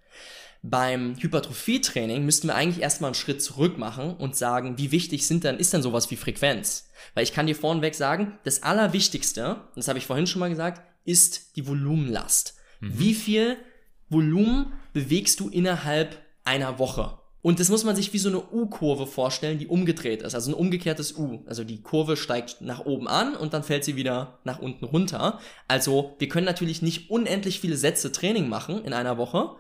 [0.64, 5.44] Beim Hypertrophie-Training müssten wir eigentlich erstmal einen Schritt zurück machen und sagen, wie wichtig sind
[5.44, 6.90] denn, ist denn sowas wie Frequenz?
[7.14, 10.82] Weil ich kann dir vorneweg sagen, das Allerwichtigste, das habe ich vorhin schon mal gesagt,
[11.06, 12.56] ist die Volumenlast.
[12.80, 13.58] Wie viel
[14.10, 17.18] Volumen bewegst du innerhalb einer Woche?
[17.42, 20.36] Und das muss man sich wie so eine U-Kurve vorstellen, die umgedreht ist.
[20.36, 21.44] Also ein umgekehrtes U.
[21.46, 25.40] Also die Kurve steigt nach oben an und dann fällt sie wieder nach unten runter.
[25.68, 29.56] Also wir können natürlich nicht unendlich viele Sätze Training machen in einer Woche,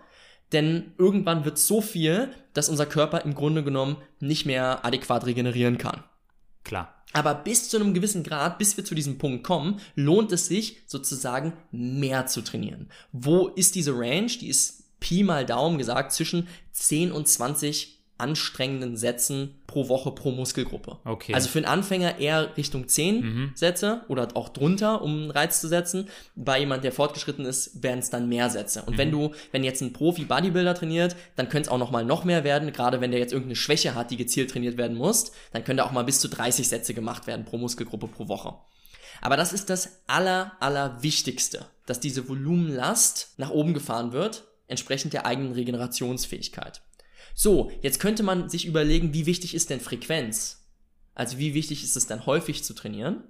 [0.51, 5.77] denn irgendwann wird so viel, dass unser Körper im Grunde genommen nicht mehr adäquat regenerieren
[5.77, 6.03] kann.
[6.63, 6.93] Klar.
[7.13, 10.81] Aber bis zu einem gewissen Grad, bis wir zu diesem Punkt kommen, lohnt es sich
[10.85, 12.89] sozusagen mehr zu trainieren.
[13.11, 14.27] Wo ist diese Range?
[14.27, 20.31] Die ist Pi mal Daumen gesagt zwischen 10 und 20 anstrengenden Sätzen pro Woche pro
[20.31, 20.97] Muskelgruppe.
[21.05, 21.33] Okay.
[21.33, 25.67] Also für einen Anfänger eher Richtung 10 Sätze oder auch drunter, um einen Reiz zu
[25.67, 26.07] setzen.
[26.35, 28.83] Bei jemand, der fortgeschritten ist, werden es dann mehr Sätze.
[28.83, 32.23] Und wenn du, wenn jetzt ein Profi-Bodybuilder trainiert, dann könnte es auch noch mal noch
[32.23, 32.71] mehr werden.
[32.73, 35.85] Gerade wenn der jetzt irgendeine Schwäche hat, die gezielt trainiert werden muss, dann können da
[35.85, 38.55] auch mal bis zu 30 Sätze gemacht werden pro Muskelgruppe pro Woche.
[39.21, 45.13] Aber das ist das aller, aller Wichtigste, dass diese Volumenlast nach oben gefahren wird, entsprechend
[45.13, 46.81] der eigenen Regenerationsfähigkeit.
[47.39, 50.65] So, jetzt könnte man sich überlegen, wie wichtig ist denn Frequenz?
[51.13, 53.21] Also wie wichtig ist es dann häufig zu trainieren?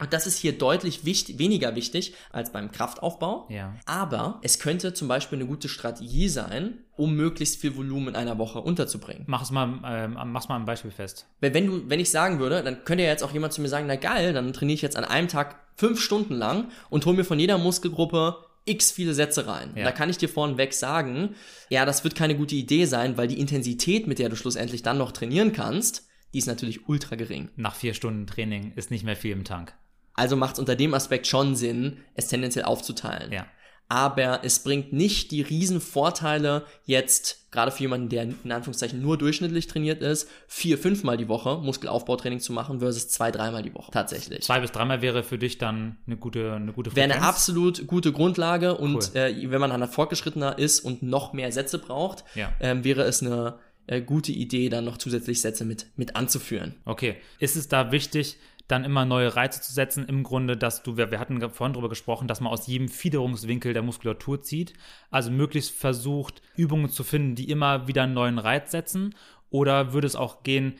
[0.00, 3.46] Und das ist hier deutlich wichtig, weniger wichtig als beim Kraftaufbau.
[3.50, 3.76] Ja.
[3.84, 8.38] Aber es könnte zum Beispiel eine gute Strategie sein, um möglichst viel Volumen in einer
[8.38, 9.24] Woche unterzubringen.
[9.26, 11.26] Mach es mal, ähm, mach's mal ein Beispiel fest.
[11.40, 13.68] Weil wenn du, wenn ich sagen würde, dann könnte ja jetzt auch jemand zu mir
[13.68, 17.18] sagen, na geil, dann trainiere ich jetzt an einem Tag fünf Stunden lang und hole
[17.18, 19.72] mir von jeder Muskelgruppe x viele Sätze rein.
[19.74, 19.84] Ja.
[19.84, 21.34] Da kann ich dir vorneweg sagen,
[21.68, 24.98] ja, das wird keine gute Idee sein, weil die Intensität, mit der du schlussendlich dann
[24.98, 27.50] noch trainieren kannst, die ist natürlich ultra gering.
[27.56, 29.74] Nach vier Stunden Training ist nicht mehr viel im Tank.
[30.14, 33.32] Also macht es unter dem Aspekt schon Sinn, es tendenziell aufzuteilen.
[33.32, 33.46] Ja.
[33.92, 39.18] Aber es bringt nicht die riesen Vorteile jetzt, gerade für jemanden, der in Anführungszeichen nur
[39.18, 43.90] durchschnittlich trainiert ist, vier, fünfmal die Woche Muskelaufbautraining zu machen versus zwei, dreimal die Woche.
[43.90, 44.42] Tatsächlich.
[44.44, 48.12] Zwei bis dreimal wäre für dich dann eine gute, eine gute Wäre eine absolut gute
[48.12, 49.16] Grundlage und Cool.
[49.20, 52.52] äh, wenn man dann fortgeschrittener ist und noch mehr Sätze braucht, Ja.
[52.60, 56.76] ähm, wäre es eine äh, gute Idee, dann noch zusätzlich Sätze mit, mit anzuführen.
[56.84, 57.16] Okay.
[57.40, 58.36] Ist es da wichtig,
[58.70, 60.06] dann immer neue Reize zu setzen?
[60.06, 63.72] Im Grunde, dass du, wir, wir hatten vorhin darüber gesprochen, dass man aus jedem Fiederungswinkel
[63.72, 64.74] der Muskulatur zieht.
[65.10, 69.14] Also möglichst versucht, Übungen zu finden, die immer wieder einen neuen Reiz setzen.
[69.50, 70.74] Oder würde es auch gehen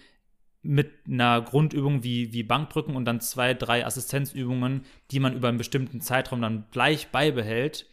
[0.62, 5.58] mit einer Grundübung wie, wie Bankdrücken und dann zwei, drei Assistenzübungen, die man über einen
[5.58, 7.86] bestimmten Zeitraum dann gleich beibehält,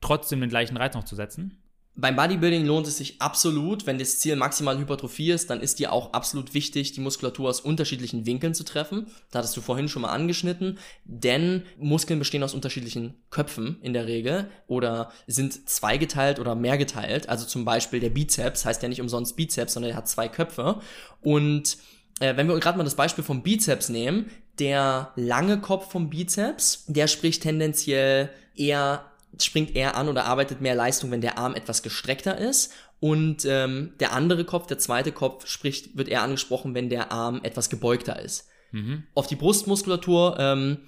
[0.00, 1.61] trotzdem den gleichen Reiz noch zu setzen?
[1.94, 5.92] Beim Bodybuilding lohnt es sich absolut, wenn das Ziel maximal Hypertrophie ist, dann ist dir
[5.92, 9.08] auch absolut wichtig, die Muskulatur aus unterschiedlichen Winkeln zu treffen.
[9.30, 14.06] Da hattest du vorhin schon mal angeschnitten, denn Muskeln bestehen aus unterschiedlichen Köpfen in der
[14.06, 17.28] Regel oder sind zweigeteilt oder mehrgeteilt.
[17.28, 20.80] Also zum Beispiel der Bizeps heißt ja nicht umsonst Bizeps, sondern er hat zwei Köpfe.
[21.20, 21.76] Und
[22.20, 26.84] äh, wenn wir gerade mal das Beispiel vom Bizeps nehmen, der lange Kopf vom Bizeps,
[26.86, 31.82] der spricht tendenziell eher springt eher an oder arbeitet mehr Leistung, wenn der Arm etwas
[31.82, 32.72] gestreckter ist.
[33.00, 37.40] Und ähm, der andere Kopf, der zweite Kopf, spricht, wird eher angesprochen, wenn der Arm
[37.42, 38.48] etwas gebeugter ist.
[38.70, 39.04] Mhm.
[39.14, 40.78] Auf die Brustmuskulatur ähm,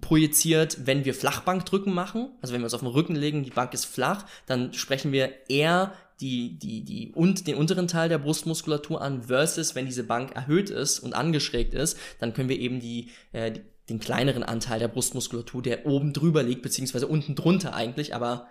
[0.00, 3.74] projiziert, wenn wir Flachbankdrücken machen, also wenn wir uns auf den Rücken legen, die Bank
[3.74, 9.00] ist flach, dann sprechen wir eher die, die, die, und den unteren Teil der Brustmuskulatur
[9.00, 13.10] an, versus wenn diese Bank erhöht ist und angeschrägt ist, dann können wir eben die,
[13.32, 18.14] äh, die den kleineren Anteil der Brustmuskulatur, der oben drüber liegt, beziehungsweise unten drunter eigentlich,
[18.14, 18.48] aber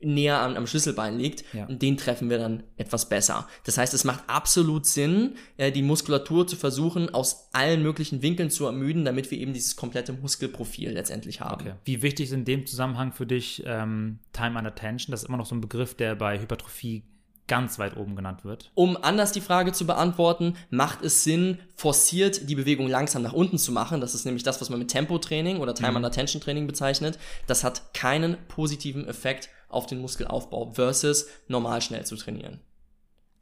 [0.00, 1.44] näher am, am Schlüsselbein liegt.
[1.52, 1.66] Ja.
[1.66, 3.48] Und den treffen wir dann etwas besser.
[3.64, 8.50] Das heißt, es macht absolut Sinn, äh, die Muskulatur zu versuchen, aus allen möglichen Winkeln
[8.50, 11.62] zu ermüden, damit wir eben dieses komplette Muskelprofil letztendlich haben.
[11.62, 11.74] Okay.
[11.84, 15.10] Wie wichtig ist in dem Zusammenhang für dich ähm, Time and Attention?
[15.10, 17.04] Das ist immer noch so ein Begriff, der bei Hypertrophie
[17.48, 18.70] ganz weit oben genannt wird.
[18.74, 23.58] Um anders die Frage zu beantworten, macht es Sinn, forciert die Bewegung langsam nach unten
[23.58, 24.00] zu machen.
[24.00, 25.96] Das ist nämlich das, was man mit Tempotraining oder Time mhm.
[25.96, 27.18] and Attention Training bezeichnet.
[27.46, 32.60] Das hat keinen positiven Effekt auf den Muskelaufbau versus normal schnell zu trainieren.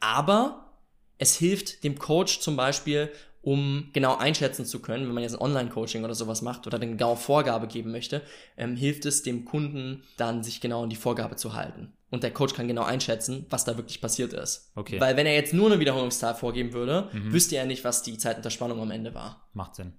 [0.01, 0.73] Aber
[1.19, 3.11] es hilft dem Coach zum Beispiel,
[3.43, 6.89] um genau einschätzen zu können, wenn man jetzt ein Online-Coaching oder sowas macht oder eine
[6.89, 8.23] genaue Vorgabe geben möchte,
[8.57, 11.93] ähm, hilft es dem Kunden dann, sich genau an die Vorgabe zu halten.
[12.11, 14.71] Und der Coach kann genau einschätzen, was da wirklich passiert ist.
[14.77, 15.01] Okay.
[15.01, 17.33] Weil wenn er jetzt nur eine Wiederholungszahl vorgeben würde, mhm.
[17.33, 19.49] wüsste er nicht, was die Zeit unter Spannung am Ende war.
[19.55, 19.95] Macht Sinn.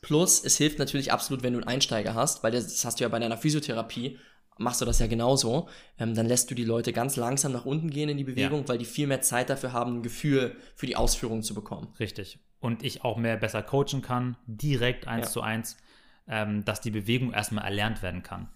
[0.00, 3.08] Plus, es hilft natürlich absolut, wenn du einen Einsteiger hast, weil das hast du ja
[3.08, 4.18] bei deiner Physiotherapie,
[4.58, 5.68] machst du das ja genauso.
[5.98, 8.68] Ähm, dann lässt du die Leute ganz langsam nach unten gehen in die Bewegung, ja.
[8.68, 11.94] weil die viel mehr Zeit dafür haben, ein Gefühl für die Ausführung zu bekommen.
[12.00, 12.40] Richtig.
[12.58, 15.32] Und ich auch mehr besser coachen kann, direkt eins ja.
[15.32, 15.76] zu eins,
[16.28, 18.48] ähm, dass die Bewegung erstmal erlernt werden kann,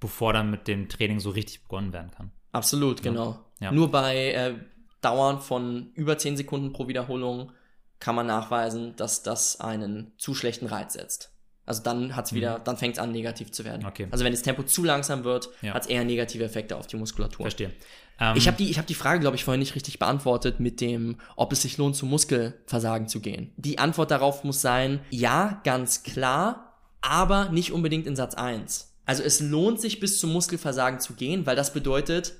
[0.00, 2.32] bevor dann mit dem Training so richtig begonnen werden kann.
[2.54, 3.40] Absolut, genau.
[3.60, 3.72] Ja.
[3.72, 4.54] Nur bei äh,
[5.00, 7.52] Dauern von über 10 Sekunden pro Wiederholung
[8.00, 11.30] kann man nachweisen, dass das einen zu schlechten Reiz setzt.
[11.66, 12.64] Also dann hat's wieder, mhm.
[12.64, 13.86] dann fängt es an, negativ zu werden.
[13.86, 14.06] Okay.
[14.10, 15.72] Also wenn das Tempo zu langsam wird, ja.
[15.72, 17.44] hat es eher negative Effekte auf die Muskulatur.
[17.44, 17.72] Verstehe.
[18.20, 21.16] Ähm, ich habe die, hab die Frage, glaube ich, vorhin nicht richtig beantwortet mit dem,
[21.36, 23.52] ob es sich lohnt, zu Muskelversagen zu gehen.
[23.56, 28.94] Die Antwort darauf muss sein, ja, ganz klar, aber nicht unbedingt in Satz 1.
[29.06, 32.34] Also es lohnt sich bis zum Muskelversagen zu gehen, weil das bedeutet,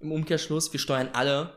[0.00, 1.52] im Umkehrschluss, wir steuern alle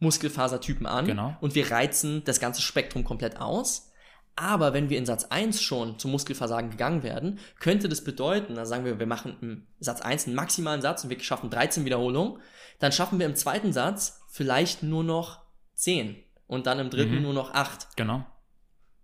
[0.00, 1.36] Muskelfasertypen an genau.
[1.40, 3.90] und wir reizen das ganze Spektrum komplett aus.
[4.36, 8.66] Aber wenn wir in Satz 1 schon zum Muskelversagen gegangen werden, könnte das bedeuten, dann
[8.66, 12.40] sagen wir, wir machen im Satz 1 einen maximalen Satz und wir schaffen 13 Wiederholungen,
[12.78, 15.40] dann schaffen wir im zweiten Satz vielleicht nur noch
[15.74, 17.22] 10 und dann im dritten mhm.
[17.22, 17.96] nur noch 8.
[17.96, 18.24] Genau.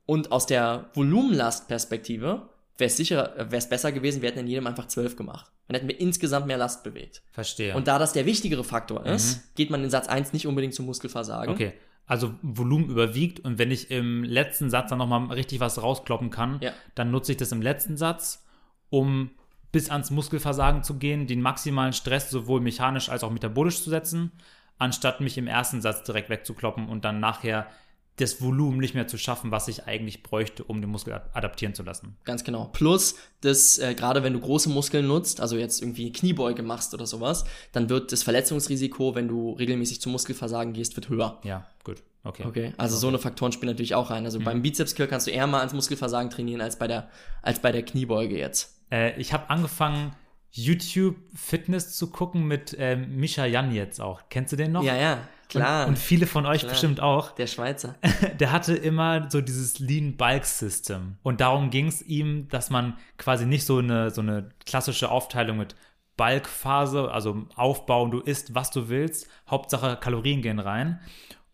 [0.06, 4.66] Und aus der Volumenlastperspektive wäre es sicher, wäre es besser gewesen, wir hätten in jedem
[4.66, 5.50] einfach 12 gemacht.
[5.68, 7.22] Dann hätten wir insgesamt mehr Last bewegt.
[7.30, 7.74] Verstehe.
[7.74, 9.40] Und da das der wichtigere Faktor ist, mhm.
[9.54, 11.54] geht man in Satz 1 nicht unbedingt zum Muskelversagen.
[11.54, 11.72] Okay.
[12.06, 16.58] Also Volumen überwiegt und wenn ich im letzten Satz dann nochmal richtig was rauskloppen kann,
[16.60, 16.72] ja.
[16.94, 18.44] dann nutze ich das im letzten Satz,
[18.90, 19.30] um
[19.72, 24.32] bis ans Muskelversagen zu gehen, den maximalen Stress sowohl mechanisch als auch metabolisch zu setzen,
[24.78, 27.68] anstatt mich im ersten Satz direkt wegzukloppen und dann nachher
[28.16, 31.82] das Volumen nicht mehr zu schaffen, was ich eigentlich bräuchte, um den Muskel adaptieren zu
[31.82, 32.16] lassen.
[32.24, 32.70] Ganz genau.
[32.72, 37.06] Plus, dass äh, gerade wenn du große Muskeln nutzt, also jetzt irgendwie Kniebeuge machst oder
[37.06, 41.40] sowas, dann wird das Verletzungsrisiko, wenn du regelmäßig zum Muskelversagen gehst, wird höher.
[41.42, 42.02] Ja, gut.
[42.22, 42.44] Okay.
[42.46, 42.72] Okay.
[42.76, 43.00] Also okay.
[43.00, 44.24] so eine Faktoren spielen natürlich auch rein.
[44.24, 44.44] Also mhm.
[44.44, 47.10] beim Bizepscurl kannst du eher mal ans Muskelversagen trainieren als bei der
[47.42, 48.80] als bei der Kniebeuge jetzt.
[48.90, 50.14] Äh, ich habe angefangen
[50.50, 54.22] YouTube Fitness zu gucken mit ähm, Misha Jan jetzt auch.
[54.30, 54.84] Kennst du den noch?
[54.84, 55.18] Ja, ja.
[55.48, 55.84] Klar.
[55.86, 56.72] Und, und viele von euch klar.
[56.72, 57.32] bestimmt auch.
[57.32, 57.94] Der Schweizer.
[58.40, 61.16] Der hatte immer so dieses Lean Bulk System.
[61.22, 65.58] Und darum ging es ihm, dass man quasi nicht so eine, so eine klassische Aufteilung
[65.58, 65.74] mit
[66.16, 71.00] Bulk-Phase, also Aufbau, du isst, was du willst, Hauptsache Kalorien gehen rein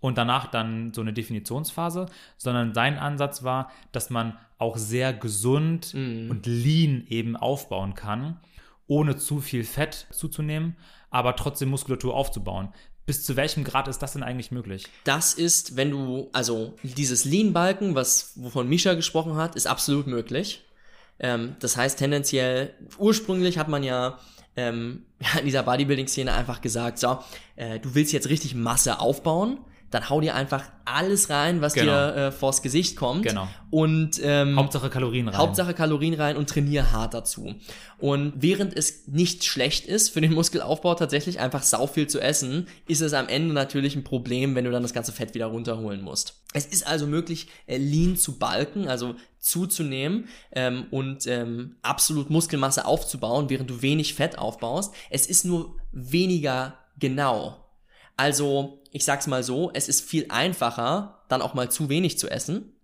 [0.01, 5.95] und danach dann so eine Definitionsphase, sondern sein Ansatz war, dass man auch sehr gesund
[5.95, 6.31] mm.
[6.31, 8.41] und lean eben aufbauen kann,
[8.87, 10.77] ohne zu viel Fett zuzunehmen,
[11.11, 12.71] aber trotzdem Muskulatur aufzubauen.
[13.11, 14.87] Bis zu welchem Grad ist das denn eigentlich möglich?
[15.03, 20.63] Das ist, wenn du, also dieses Lean-Balken, was, wovon Misha gesprochen hat, ist absolut möglich.
[21.19, 24.21] Ähm, das heißt tendenziell, ursprünglich hat man ja
[24.55, 25.07] ähm,
[25.41, 27.19] in dieser Bodybuilding-Szene einfach gesagt, so,
[27.57, 29.59] äh, du willst jetzt richtig Masse aufbauen,
[29.91, 31.93] dann hau dir einfach alles rein, was Genau.
[31.93, 33.25] dir äh, vors Gesicht kommt.
[33.25, 33.49] Genau.
[33.71, 35.37] Und ähm, Hauptsache Kalorien rein.
[35.37, 37.55] Hauptsache Kalorien rein und trainier hart dazu.
[37.99, 42.69] Und während es nicht schlecht ist für den Muskelaufbau tatsächlich einfach sau viel zu essen,
[42.87, 46.03] ist es am Ende natürlich ein Problem, wenn du dann das ganze Fett wieder runterholen
[46.03, 46.41] musst.
[46.53, 52.85] Es ist also möglich, äh, lean zu balken, also zuzunehmen ähm, und ähm, absolut Muskelmasse
[52.85, 54.95] aufzubauen, während du wenig Fett aufbaust.
[55.11, 57.57] Es ist nur weniger genau.
[58.21, 62.29] Also, ich sag's mal so, es ist viel einfacher, dann auch mal zu wenig zu
[62.29, 62.75] essen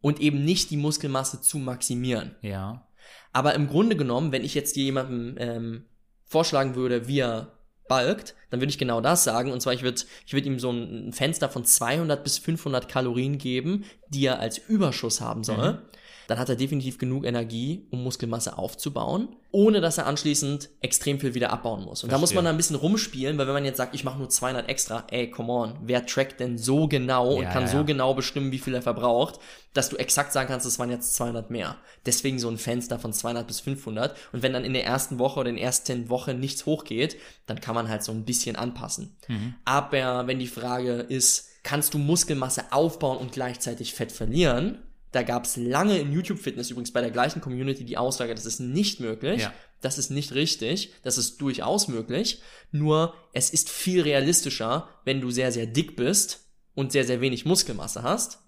[0.00, 2.36] und eben nicht die Muskelmasse zu maximieren.
[2.42, 2.86] Ja.
[3.32, 5.84] Aber im Grunde genommen, wenn ich jetzt dir jemandem ähm,
[6.26, 9.50] vorschlagen würde, wie er balkt, dann würde ich genau das sagen.
[9.50, 13.38] Und zwar, ich würde ich würd ihm so ein Fenster von 200 bis 500 Kalorien
[13.38, 15.82] geben, die er als Überschuss haben soll.
[16.26, 21.34] Dann hat er definitiv genug Energie, um Muskelmasse aufzubauen, ohne dass er anschließend extrem viel
[21.34, 22.02] wieder abbauen muss.
[22.02, 22.36] Und da muss Verstehe.
[22.36, 25.04] man da ein bisschen rumspielen, weil wenn man jetzt sagt, ich mache nur 200 extra,
[25.10, 28.52] ey, come on, wer trackt denn so genau und Ja, kann ja, so genau bestimmen,
[28.52, 29.38] wie viel er verbraucht,
[29.72, 31.76] dass du exakt sagen kannst, es waren jetzt 200 mehr.
[32.06, 34.16] Deswegen so ein Fenster von 200 bis 500.
[34.32, 37.16] Und wenn dann in der ersten Woche oder in der ersten Woche nichts hochgeht,
[37.46, 39.16] dann kann man halt so ein bisschen anpassen.
[39.64, 44.78] Aber wenn die Frage ist, kannst du Muskelmasse aufbauen und gleichzeitig Fett verlieren?
[45.14, 48.46] Da gab es lange in YouTube Fitness übrigens bei der gleichen Community die Aussage, das
[48.46, 49.42] ist nicht möglich.
[49.42, 49.54] Ja.
[49.80, 50.92] Das ist nicht richtig.
[51.04, 52.42] Das ist durchaus möglich.
[52.72, 57.44] Nur es ist viel realistischer, wenn du sehr, sehr dick bist und sehr, sehr wenig
[57.44, 58.40] Muskelmasse hast,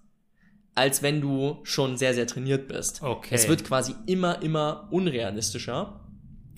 [0.75, 3.01] als wenn du schon sehr, sehr trainiert bist.
[3.01, 3.33] Okay.
[3.33, 6.05] Es wird quasi immer, immer unrealistischer,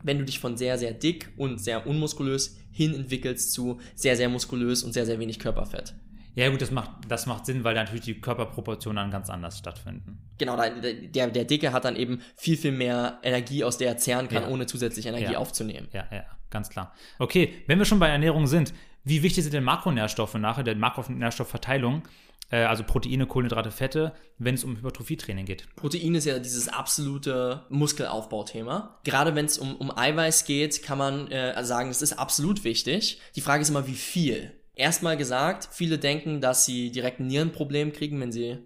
[0.03, 4.30] wenn du dich von sehr, sehr dick und sehr unmuskulös hin entwickelst zu sehr, sehr
[4.30, 5.93] muskulös und sehr, sehr wenig Körperfett.
[6.40, 10.20] Ja, gut, das macht, das macht Sinn, weil natürlich die Körperproportionen dann ganz anders stattfinden.
[10.38, 14.30] Genau, der, der Dicke hat dann eben viel, viel mehr Energie, aus der er zehren
[14.30, 14.50] kann, Ja.
[14.50, 15.40] ohne zusätzlich Energie Ja.
[15.40, 15.90] aufzunehmen.
[15.92, 16.94] Ja, ja, ganz klar.
[17.20, 18.74] Okay, wenn wir schon bei Ernährung sind,
[19.04, 22.04] wie wichtig sind denn Makronährstoffe nachher, der Makronährstoffverteilung,
[22.52, 25.68] äh, also Proteine, Kohlenhydrate, Fette, wenn es um Hypertrophietraining geht?
[25.76, 29.00] Protein ist ja dieses absolute Muskelaufbauthema.
[29.04, 33.20] Gerade wenn es um, um Eiweiß geht, kann man äh, sagen, es ist absolut wichtig.
[33.36, 34.54] Die Frage ist immer, wie viel.
[34.80, 38.60] Erstmal gesagt, viele denken, dass sie direkt ein Nierenproblem kriegen, wenn sie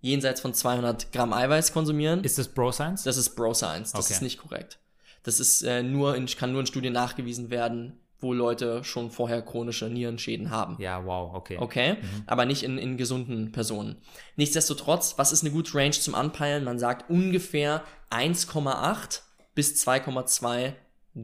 [0.00, 2.24] jenseits von 200 Gramm Eiweiß konsumieren.
[2.24, 3.02] Ist das Bro Science?
[3.02, 3.92] Das ist Bro Science.
[3.92, 4.14] Das Okay.
[4.14, 4.78] ist nicht korrekt.
[5.24, 9.42] Das ist äh, nur in, kann nur in Studien nachgewiesen werden, wo Leute schon vorher
[9.42, 10.76] chronische Nierenschäden haben.
[10.80, 11.56] ja, wow, okay.
[11.60, 11.96] Okay,
[12.26, 13.96] aber nicht in, in gesunden Personen.
[14.36, 16.64] Nichtsdestotrotz, was ist eine gute Range zum Anpeilen?
[16.64, 19.20] Man sagt ungefähr 1,8
[19.54, 20.72] bis 2,2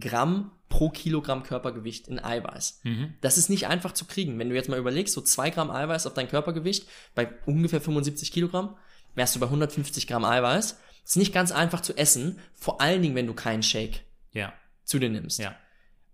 [0.00, 2.80] Gramm pro Kilogramm Körpergewicht in Eiweiß.
[3.20, 4.38] Das ist nicht einfach zu kriegen.
[4.38, 8.32] Wenn du jetzt mal überlegst, so 2 Gramm Eiweiß auf dein Körpergewicht bei ungefähr 75
[8.32, 8.76] Kilogramm,
[9.14, 10.78] wärst du bei 150 Gramm Eiweiß.
[11.04, 14.00] ist nicht ganz einfach zu essen, vor allen Dingen, wenn du keinen Shake
[14.32, 14.52] Ja,
[14.84, 15.38] zu dir nimmst.
[15.38, 15.54] ja,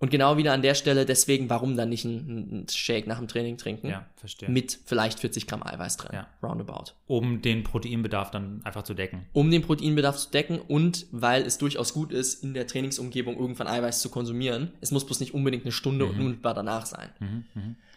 [0.01, 3.29] Und genau wieder an der Stelle, deswegen, warum dann nicht einen, einen Shake nach dem
[3.29, 3.89] Training trinken?
[3.89, 4.49] ja, verstehe.
[4.49, 6.11] mit vielleicht 40 Gramm Eiweiß drin.
[6.15, 6.27] Ja.
[6.43, 6.93] Roundabout.
[7.07, 9.27] um den Proteinbedarf dann einfach zu decken.
[9.35, 13.67] Um den Proteinbedarf zu decken und weil es durchaus gut ist, in der Trainingsumgebung irgendwann
[13.67, 14.73] Eiweiß zu konsumieren.
[14.81, 17.11] Es muss bloß nicht unbedingt eine Stunde und unmittelbar danach sein.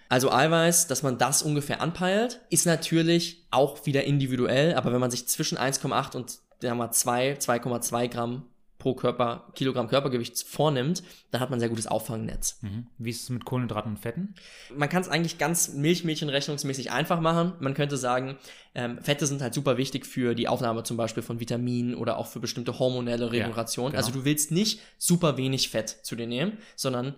[0.10, 5.10] Also Eiweiß, dass man das ungefähr anpeilt, ist natürlich auch wieder individuell, aber wenn man
[5.10, 8.44] sich zwischen 1,8 und sagen wir mal 2, 2,2 Gramm
[8.84, 12.60] pro Körper, Kilogramm Körpergewicht vornimmt, dann hat man ein sehr gutes Auffangnetz.
[12.62, 12.88] Mhm.
[12.98, 14.36] Wie ist es mit Kohlenhydraten und Fetten?
[14.76, 17.54] man kann es eigentlich ganz milchmädchenrechnungsmäßig einfach machen.
[17.62, 18.38] Man könnte sagen,
[18.76, 22.28] ähm, Fette sind halt super wichtig für die Aufnahme zum Beispiel von Vitaminen oder auch
[22.28, 23.92] für bestimmte hormonelle Regulation.
[23.92, 23.98] genau.
[23.98, 27.16] Also du willst nicht super wenig Fett zu dir nehmen, sondern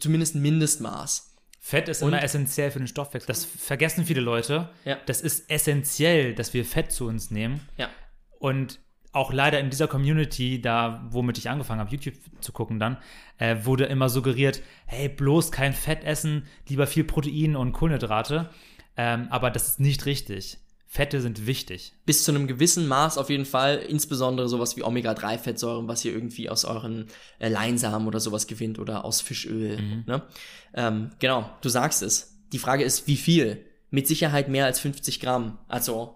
[0.00, 1.36] zumindest ein Mindestmaß.
[1.60, 3.26] Fett ist Und- immer essentiell für den Stoffwechsel.
[3.28, 4.68] Das vergessen viele Leute.
[4.84, 4.98] Ja.
[5.06, 7.60] Das ist essentiell, dass wir Fett zu uns nehmen.
[7.78, 7.88] Ja.
[8.38, 8.80] Und
[9.14, 12.98] auch leider in dieser Community, da womit ich angefangen habe, YouTube zu gucken dann,
[13.38, 18.50] äh, wurde immer suggeriert, hey, bloß kein Fett essen, lieber viel Protein und Kohlenhydrate.
[18.96, 20.58] Ähm, aber das ist nicht richtig.
[20.86, 21.92] Fette sind wichtig.
[22.06, 26.48] Bis zu einem gewissen Maß auf jeden Fall, insbesondere sowas wie Omega-3-Fettsäuren, was ihr irgendwie
[26.48, 27.06] aus euren
[27.40, 30.04] äh, Leinsamen oder sowas gewinnt oder aus Fischöl.
[30.06, 30.22] Ne?
[30.72, 32.38] Ähm, genau, du sagst es.
[32.52, 33.66] Die Frage ist, wie viel?
[33.90, 35.58] Mit Sicherheit mehr als 50 Gramm.
[35.66, 36.14] Also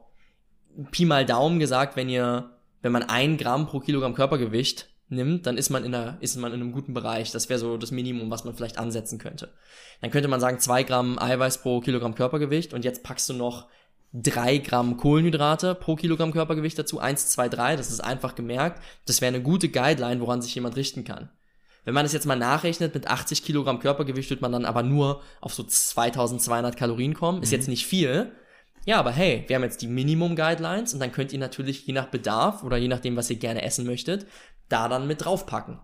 [0.93, 5.57] Pi mal Daumen gesagt, wenn ihr, wenn man ein Gramm pro Kilogramm Körpergewicht nimmt, dann
[5.57, 7.33] ist man in einer, ist man in einem guten Bereich.
[7.33, 9.51] Das wäre so das Minimum, was man vielleicht ansetzen könnte.
[10.01, 13.69] Dann könnte man sagen, zwei Gramm Eiweiß pro Kilogramm Körpergewicht und jetzt packst du noch
[14.13, 16.99] drei Gramm Kohlenhydrate pro Kilogramm Körpergewicht dazu.
[16.99, 17.77] Eins, zwei, drei.
[17.77, 18.83] Das ist einfach gemerkt.
[19.07, 21.31] Das wäre eine gute Guideline, woran sich jemand richten kann.
[21.85, 25.23] Wenn man das jetzt mal nachrechnet, mit 80 Kilogramm Körpergewicht wird man dann aber nur
[25.41, 27.43] auf so 2200 Kalorien kommen.
[27.43, 28.33] Ist jetzt nicht viel.
[28.89, 32.07] Ja, aber hey, wir haben jetzt die Minimum-Guidelines und dann könnt ihr natürlich je nach
[32.07, 34.27] Bedarf oder je nachdem, was ihr gerne essen möchtet,
[34.71, 35.79] da dann mit draufpacken.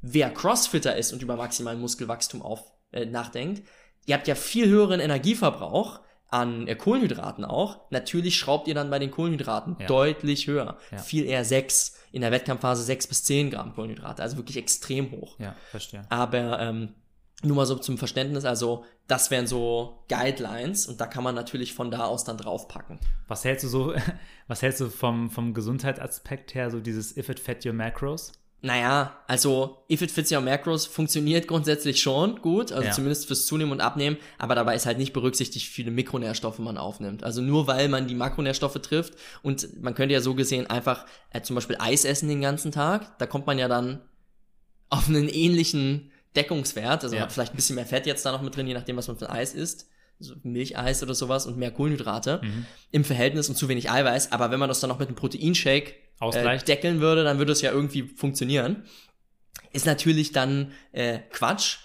[0.00, 3.62] Wer Crossfitter ist und über maximalen Muskelwachstum auf, äh, nachdenkt,
[4.06, 6.00] ihr habt ja viel höheren Energieverbrauch,
[6.30, 9.86] an äh, Kohlenhydraten auch, natürlich schraubt ihr dann bei den Kohlenhydraten Ja.
[9.86, 10.78] deutlich höher.
[10.90, 10.98] Ja.
[10.98, 15.38] Viel eher 6, in der Wettkampfphase 6 bis 10 Gramm Kohlenhydrate, also wirklich extrem hoch.
[15.38, 16.02] Ja, verstehe.
[16.08, 16.94] Aber ähm,
[17.42, 21.72] nur mal so zum Verständnis, also das wären so Guidelines und da kann man natürlich
[21.72, 22.98] von da aus dann draufpacken.
[23.28, 23.94] Was hältst du so,
[24.48, 28.32] was hältst du vom, vom Gesundheitsaspekt her, so dieses If it fed your macros?
[28.60, 32.92] Naja, also If It Fits Your Macros funktioniert grundsätzlich schon gut, also Ja.
[32.92, 36.76] zumindest fürs Zunehmen und Abnehmen, aber dabei ist halt nicht berücksichtigt, wie viele Mikronährstoffe man
[36.76, 37.22] aufnimmt.
[37.22, 39.14] Also nur weil man die Makronährstoffe trifft
[39.44, 43.16] und man könnte ja so gesehen einfach äh, zum Beispiel Eis essen den ganzen Tag,
[43.20, 44.00] da kommt man ja dann
[44.88, 47.22] auf einen ähnlichen Deckungswert, also Ja.
[47.22, 49.16] hat vielleicht ein bisschen mehr Fett jetzt da noch mit drin, je nachdem, was man
[49.18, 49.88] für Eis isst.
[50.20, 52.66] So Milcheis oder sowas und mehr Kohlenhydrate Mhm.
[52.90, 54.32] im Verhältnis und zu wenig Eiweiß.
[54.32, 57.60] Aber wenn man das dann noch mit einem Proteinshake äh, deckeln würde, dann würde es
[57.60, 58.84] ja irgendwie funktionieren.
[59.72, 61.78] Ist natürlich dann äh, Quatsch.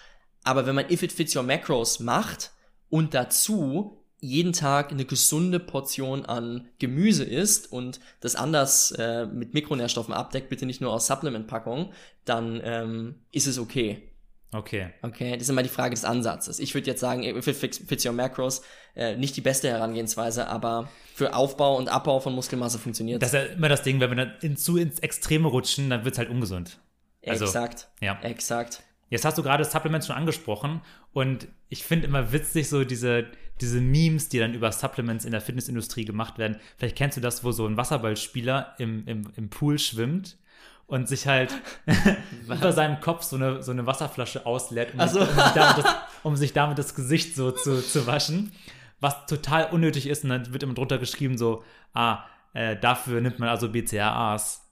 [0.44, 2.52] Aber wenn man If It Fits Your Macros macht
[2.90, 9.54] und dazu jeden Tag eine gesunde Portion an Gemüse isst und das anders äh, mit
[9.54, 11.92] Mikronährstoffen abdeckt, bitte nicht nur aus Supplement-Packungen,
[12.26, 14.10] dann ähm, ist es okay.
[14.54, 14.90] Okay.
[15.02, 16.60] Okay, das ist immer die Frage des Ansatzes.
[16.60, 18.62] Ich würde jetzt sagen, it fits fits your macros,
[18.96, 23.40] äh, nicht die beste Herangehensweise, aber für Aufbau und Abbau von Muskelmasse funktioniert Das ist
[23.40, 26.20] ja immer das Ding, wenn wir dann in, zu ins Extreme rutschen, dann wird es
[26.20, 26.80] halt ungesund.
[27.26, 28.20] Also, exakt, ja.
[28.22, 28.84] exakt.
[29.10, 30.82] Jetzt hast du gerade Supplements schon angesprochen
[31.14, 33.28] und ich finde immer witzig so diese,
[33.62, 36.58] diese Memes, die dann über Supplements in der Fitnessindustrie gemacht werden.
[36.78, 40.38] Vielleicht kennst du das, wo so ein Wasserballspieler im, im, im Pool schwimmt
[40.88, 41.54] und sich halt
[42.46, 45.26] über seinem Kopf so eine, so eine Wasserflasche ausleert, um, Ach so.
[45.26, 48.52] sich, um, sich damit das, um sich damit das Gesicht so zu, zu waschen.
[49.00, 51.64] Was total unnötig ist und dann wird immer drunter geschrieben so,
[51.94, 52.24] ah,
[52.54, 54.64] äh, dafür nimmt man also BCAAs.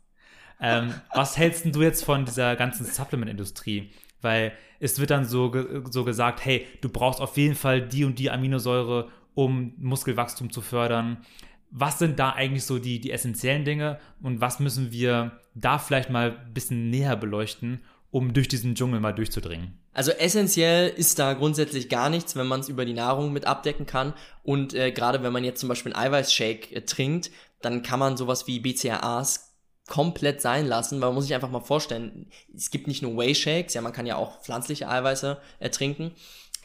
[0.61, 3.91] Ähm, was hältst du jetzt von dieser ganzen Supplement-Industrie?
[4.21, 8.05] Weil es wird dann so, ge so gesagt, hey, du brauchst auf jeden Fall die
[8.05, 11.25] und die Aminosäure, um Muskelwachstum zu fördern.
[11.71, 16.09] Was sind da eigentlich so die, die essentiellen Dinge und was müssen wir da vielleicht
[16.09, 19.79] mal ein bisschen näher beleuchten, um durch diesen Dschungel mal durchzudringen?
[19.93, 23.85] Also essentiell ist da grundsätzlich gar nichts, wenn man es über die Nahrung mit abdecken
[23.85, 24.13] kann.
[24.43, 28.17] Und äh, gerade wenn man jetzt zum Beispiel einen Eiweißshake äh, trinkt, dann kann man
[28.17, 29.51] sowas wie BCAAs
[29.87, 33.73] komplett sein lassen, weil man muss sich einfach mal vorstellen, es gibt nicht nur Whey-Shakes,
[33.73, 36.13] ja, man kann ja auch pflanzliche Eiweiße äh, trinken,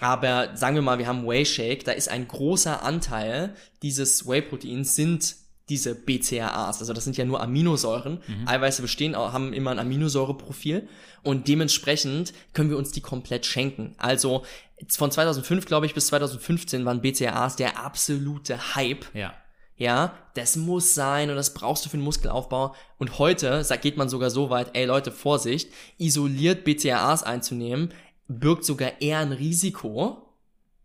[0.01, 5.37] aber sagen wir mal, wir haben Whey-Shake, da ist ein großer Anteil dieses Whey-Proteins sind
[5.69, 8.21] diese BCAAs, also das sind ja nur Aminosäuren.
[8.47, 10.89] Eiweiße bestehen, auch- haben immer ein Aminosäureprofil
[11.25, 13.95] und dementsprechend können wir uns die komplett schenken.
[13.99, 14.45] Also
[14.91, 19.07] von 2005, glaube ich, bis 2015 waren BCAAs der absolute Hype.
[19.15, 19.35] Ja.
[19.79, 22.75] Ja, das muss sein und das brauchst du für den Muskelaufbau.
[22.99, 27.93] Und heute sagt, geht man sogar so weit, ey Leute, Vorsicht, isoliert BCAAs einzunehmen,
[28.29, 30.23] birgt sogar eher ein Risiko,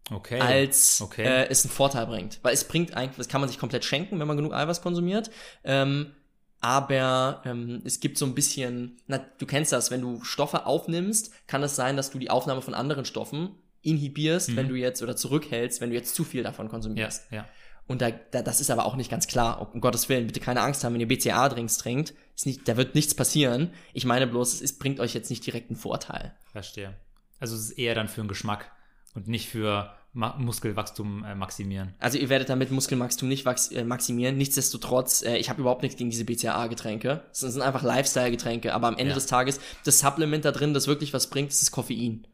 [0.09, 0.39] Okay.
[0.39, 1.23] als Okay.
[1.23, 2.39] äh, es einen Vorteil bringt.
[2.43, 5.31] Weil es bringt eigentlich, das kann man sich komplett schenken, wenn man genug Eiweiß konsumiert.
[5.63, 6.11] Ähm,
[6.59, 11.31] aber ähm, es gibt so ein bisschen, na, du kennst das, wenn du Stoffe aufnimmst,
[11.47, 15.15] kann es sein, dass du die Aufnahme von anderen Stoffen inhibierst, wenn du jetzt oder
[15.15, 17.31] zurückhältst, wenn du jetzt zu viel davon ja, konsumierst.
[17.31, 17.47] ja.
[17.87, 19.71] Und da, da, das ist aber auch nicht ganz klar.
[19.73, 22.13] Um Gottes Willen, bitte keine Angst haben, wenn ihr BCA-Drinks trinkt.
[22.35, 23.71] Ist nicht, da wird nichts passieren.
[23.93, 26.35] Ich meine bloß, es ist, bringt euch jetzt nicht direkt einen Vorteil.
[26.51, 26.93] Verstehe.
[27.41, 28.71] Also es ist eher dann für den Geschmack
[29.13, 31.93] und nicht für Ma Muskelwachstum äh, maximieren.
[31.99, 34.37] Also ihr werdet damit Muskelwachstum nicht äh, maximieren.
[34.37, 37.23] Nichtsdestotrotz, äh, ich habe überhaupt nichts gegen diese BCAA-Getränke.
[37.29, 38.73] Das sind einfach Lifestyle-Getränke.
[38.73, 39.15] Aber am Ende Ja.
[39.15, 42.27] des Tages, das Supplement da drin, das wirklich was bringt, ist das Koffein.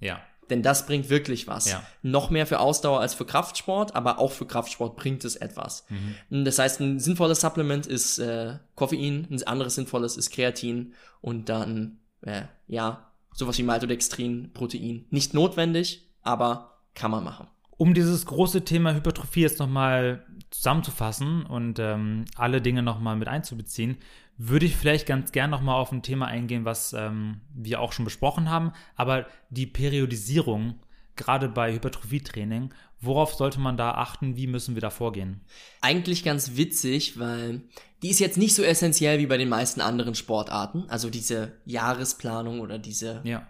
[0.00, 0.20] Ja.
[0.50, 1.70] Denn das bringt wirklich was.
[1.70, 1.82] Ja.
[2.02, 5.86] Noch mehr für Ausdauer als für Kraftsport, aber auch für Kraftsport bringt es etwas.
[6.28, 10.92] Das heißt, ein sinnvolles Supplement ist äh, Koffein, ein anderes sinnvolles ist Kreatin
[11.22, 15.04] und dann, äh, ja, sowas wie Maltodextrin, Protein.
[15.10, 17.48] Nicht notwendig, aber kann man machen.
[17.76, 23.98] Um dieses große Thema Hypertrophie jetzt nochmal zusammenzufassen und ähm, alle Dinge nochmal mit einzubeziehen,
[24.36, 28.04] würde ich vielleicht ganz gern nochmal auf ein Thema eingehen, was ähm, wir auch schon
[28.04, 30.80] besprochen haben, aber die Periodisierung,
[31.16, 35.40] gerade bei Hypertrophietraining, worauf sollte man da achten, wie müssen wir da vorgehen?
[35.80, 37.62] Eigentlich ganz witzig, weil
[38.02, 40.84] die ist jetzt nicht so essentiell wie bei den meisten anderen Sportarten.
[40.88, 43.46] Also diese Jahresplanung oder diese Ja,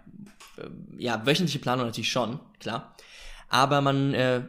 [0.97, 2.95] ja, wöchentliche Planung natürlich schon, klar.
[3.49, 4.43] Aber man äh,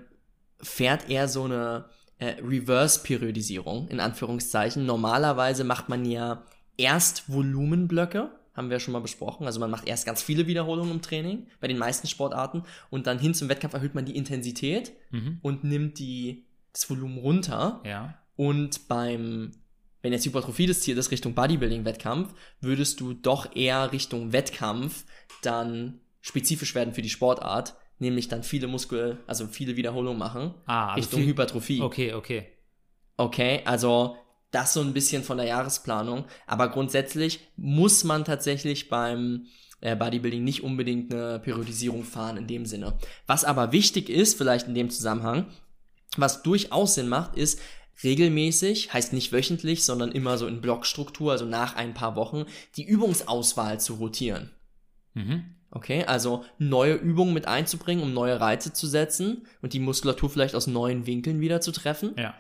[0.61, 1.87] fährt eher so eine
[2.19, 4.87] äh, Reverse-Periodisierung, in Anführungszeichen.
[4.87, 6.45] Normalerweise macht man ja
[6.77, 9.47] erst Volumenblöcke, haben wir ja schon mal besprochen.
[9.47, 12.63] Also man macht erst ganz viele Wiederholungen im Training, bei den meisten Sportarten.
[12.91, 15.39] Und dann hin zum Wettkampf erhöht man die Intensität mhm.
[15.43, 17.81] und nimmt die, das Volumen runter.
[17.85, 19.53] ja, Und beim,
[20.03, 25.05] wenn jetzt Hypertrophie das Ziel ist, Richtung Bodybuilding-Wettkampf, würdest du doch eher Richtung Wettkampf
[25.43, 30.89] dann spezifisch werden für die Sportart, nämlich dann viele Muskel, also viele Wiederholungen machen, Ah,
[30.89, 31.81] also Richtung viel- Hypertrophie.
[31.83, 32.47] Okay, okay.
[33.17, 34.17] Okay, also
[34.57, 36.25] das so ein bisschen von der Jahresplanung.
[36.47, 39.47] Aber grundsätzlich muss man tatsächlich beim
[39.83, 42.97] äh, Bodybuilding nicht unbedingt eine Periodisierung fahren in dem Sinne.
[43.27, 45.47] Was aber wichtig ist, vielleicht in dem Zusammenhang,
[46.17, 47.61] was durchaus Sinn macht, ist
[48.03, 52.47] regelmäßig, heißt nicht wöchentlich, sondern immer so in Blockstruktur, also nach ein paar Wochen,
[52.77, 54.51] die Übungsauswahl zu rotieren.
[55.13, 55.45] Mhm.
[55.71, 60.55] Okay, also neue Übungen mit einzubringen, um neue Reize zu setzen und die Muskulatur vielleicht
[60.55, 62.15] aus neuen Winkeln wieder zu treffen.
[62.17, 62.35] Ja.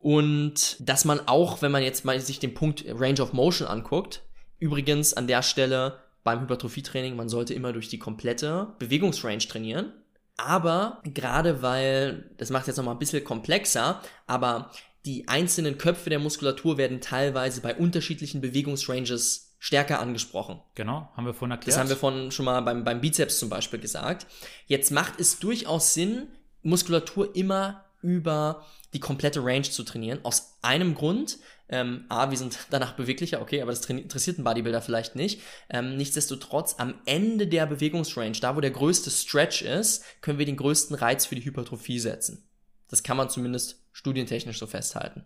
[0.00, 4.22] Und dass man auch, wenn man jetzt mal sich den Punkt Range of Motion anguckt,
[4.58, 9.92] übrigens an der Stelle beim Hypertrophietraining, man sollte immer durch die komplette Bewegungsrange trainieren.
[10.38, 14.70] Aber gerade weil, das macht jetzt nochmal ein bisschen komplexer, aber
[15.04, 20.60] die einzelnen Köpfe der Muskulatur werden teilweise bei unterschiedlichen Bewegungsranges stärker angesprochen.
[20.74, 21.74] Genau, haben wir vorhin erklärt.
[21.74, 24.26] Das haben wir von schon mal beim, beim Bizeps zum Beispiel gesagt.
[24.66, 26.28] Jetzt macht es durchaus Sinn,
[26.62, 30.20] Muskulatur immer über die komplette Range zu trainieren.
[30.24, 31.38] Aus einem Grund.
[31.68, 35.40] Ähm, A, wir sind danach beweglicher, okay, aber das interessiert einen Bodybuilder vielleicht nicht.
[35.68, 40.56] Ähm, nichtsdestotrotz, am Ende der Bewegungsrange, da wo der größte Stretch ist, können wir den
[40.56, 42.48] größten Reiz für die Hypertrophie setzen.
[42.88, 45.24] Das kann man zumindest studientechnisch so festhalten.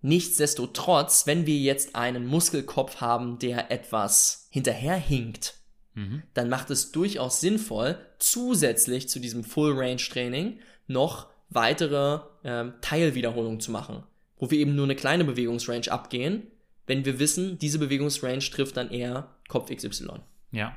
[0.00, 5.54] Nichtsdestotrotz, wenn wir jetzt einen Muskelkopf haben, der etwas hinterherhinkt,
[5.96, 6.22] Mhm.
[6.34, 14.02] dann macht es durchaus sinnvoll, zusätzlich zu diesem Full-Range-Training noch weitere ähm, Teilwiederholungen zu machen,
[14.38, 16.44] wo wir eben nur eine kleine Bewegungsrange abgehen,
[16.86, 20.20] wenn wir wissen, diese Bewegungsrange trifft dann eher Kopf XY.
[20.52, 20.76] Ja.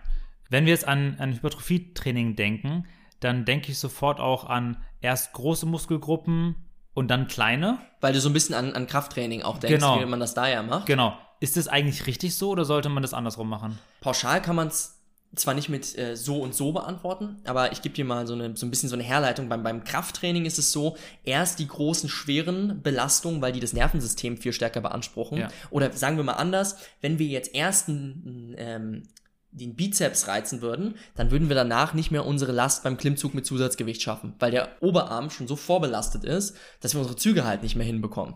[0.50, 2.86] Wenn wir jetzt an, an Hypertrophietraining denken,
[3.20, 6.56] dann denke ich sofort auch an erst große Muskelgruppen
[6.94, 7.78] und dann kleine.
[8.02, 10.02] Weil du so ein bisschen an, an Krafttraining auch denkst, Genau.
[10.02, 10.88] wie man das da ja macht.
[10.88, 11.16] Genau.
[11.40, 13.78] Ist das eigentlich richtig so oder sollte man das andersrum machen?
[14.02, 14.99] Pauschal kann man es
[15.36, 18.58] zwar nicht mit äh, so und so beantworten, aber ich gebe dir mal so, eine,
[18.58, 19.48] so ein bisschen so eine Herleitung.
[19.48, 24.38] Beim, beim Krafttraining ist es so, erst die großen, schweren Belastungen, weil die das Nervensystem
[24.38, 25.38] viel stärker beanspruchen.
[25.38, 25.50] Ja.
[25.70, 29.04] Oder sagen wir mal anders, wenn wir jetzt erst n- n- ähm,
[29.52, 33.46] den Bizeps reizen würden, dann würden wir danach nicht mehr unsere Last beim Klimmzug mit
[33.46, 37.76] Zusatzgewicht schaffen, weil der Oberarm schon so vorbelastet ist, dass wir unsere Züge halt nicht
[37.76, 38.36] mehr hinbekommen.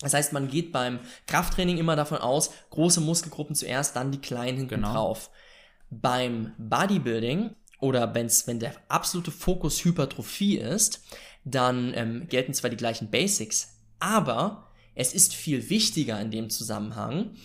[0.00, 4.58] Das heißt, man geht beim Krafttraining immer davon aus, große Muskelgruppen zuerst, dann die kleinen
[4.58, 4.92] hinten Genau.
[4.92, 5.30] drauf.
[5.90, 11.02] Beim Bodybuilding oder wenn's, wenn der absolute Fokus Hypertrophie ist,
[11.44, 17.36] dann ähm, gelten zwar die gleichen Basics, aber es ist viel wichtiger in dem Zusammenhang,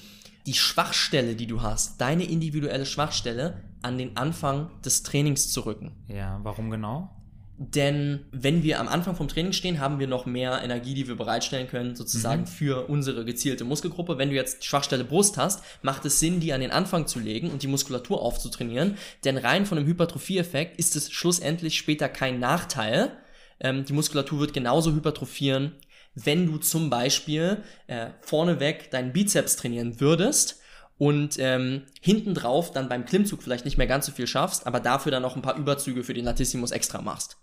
[0.46, 6.04] die Schwachstelle, die du hast, deine individuelle Schwachstelle an den Anfang des Trainings zu rücken.
[6.08, 7.23] Ja, warum genau?
[7.56, 11.16] Denn wenn wir am Anfang vom Training stehen, haben wir noch mehr Energie, die wir
[11.16, 14.18] bereitstellen können, sozusagen für unsere gezielte Muskelgruppe.
[14.18, 17.52] Wenn du jetzt Schwachstelle Brust hast, macht es Sinn, die an den Anfang zu legen
[17.52, 18.98] und die Muskulatur aufzutrainieren.
[19.24, 23.12] Denn rein von dem Hypertrophie-Effekt ist es schlussendlich später kein Nachteil.
[23.60, 25.74] Ähm, die Muskulatur wird genauso hypertrophieren,
[26.16, 30.63] wenn du zum Beispiel äh, vorneweg deinen Bizeps trainieren würdest
[31.04, 34.80] und ähm, hinten drauf dann beim Klimmzug vielleicht nicht mehr ganz so viel schaffst, aber
[34.80, 37.36] dafür dann noch ein paar Überzüge für den Latissimus extra machst.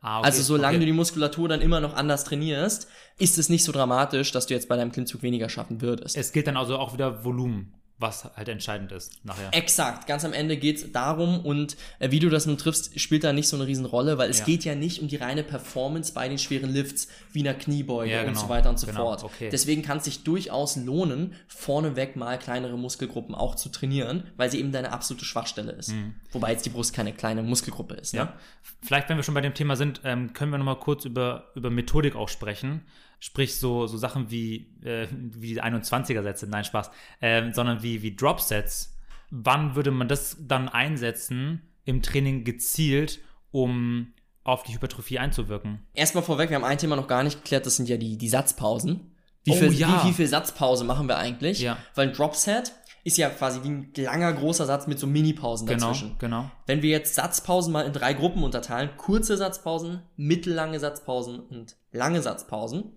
[0.00, 0.78] Ah, okay, Also solange okay.
[0.78, 2.86] du die Muskulatur dann immer noch anders trainierst,
[3.18, 6.16] ist es nicht so dramatisch, dass du jetzt bei deinem Klimmzug weniger schaffen würdest.
[6.16, 9.50] Es gilt dann also auch wieder Volumen, was halt entscheidend ist nachher.
[9.52, 13.32] Exakt, ganz am Ende geht's darum und äh, wie du das nun triffst, spielt da
[13.32, 14.44] nicht so eine Riesenrolle, weil es Ja.
[14.46, 18.20] geht ja nicht um die reine Performance bei den schweren Lifts, wie einer Kniebeuge Ja,
[18.20, 19.24] und genau, so weiter und so genau, fort.
[19.24, 19.50] okay.
[19.52, 24.58] Deswegen kann es sich durchaus lohnen, vorneweg mal kleinere Muskelgruppen auch zu trainieren, weil sie
[24.58, 25.92] eben deine absolute Schwachstelle ist.
[26.32, 28.14] Wobei jetzt die Brust keine kleine Muskelgruppe ist.
[28.14, 28.22] Ne?
[28.24, 28.26] Mhm.
[28.28, 28.34] Ja.
[28.82, 31.50] Vielleicht, wenn wir schon bei dem Thema sind, ähm, können wir noch mal kurz über,
[31.54, 32.82] über Methodik auch sprechen.
[33.22, 36.90] Sprich, so, so Sachen wie, äh, wie die 21er-Sätze, nein, Spaß,
[37.20, 38.96] ähm, sondern wie, wie Drop-Sets.
[39.30, 44.12] Wann würde man das dann einsetzen im Training gezielt, um
[44.42, 45.80] auf die Hypertrophie einzuwirken?
[45.94, 48.28] Erstmal vorweg, wir haben ein Thema noch gar nicht geklärt, das sind ja die, die
[48.28, 49.12] Satzpausen.
[49.44, 50.02] Wie, Oh, viel, ja.
[50.04, 51.60] wie, wie viel Satzpause machen wir eigentlich?
[51.60, 51.76] Ja.
[51.94, 52.72] Weil ein Dropset
[53.04, 56.16] ist ja quasi wie ein langer, großer Satz mit so Mini-Pausen Genau, dazwischen.
[56.18, 56.50] genau.
[56.66, 62.20] Wenn wir jetzt Satzpausen mal in drei Gruppen unterteilen, kurze Satzpausen, mittellange Satzpausen und lange
[62.20, 62.92] Satzpausen,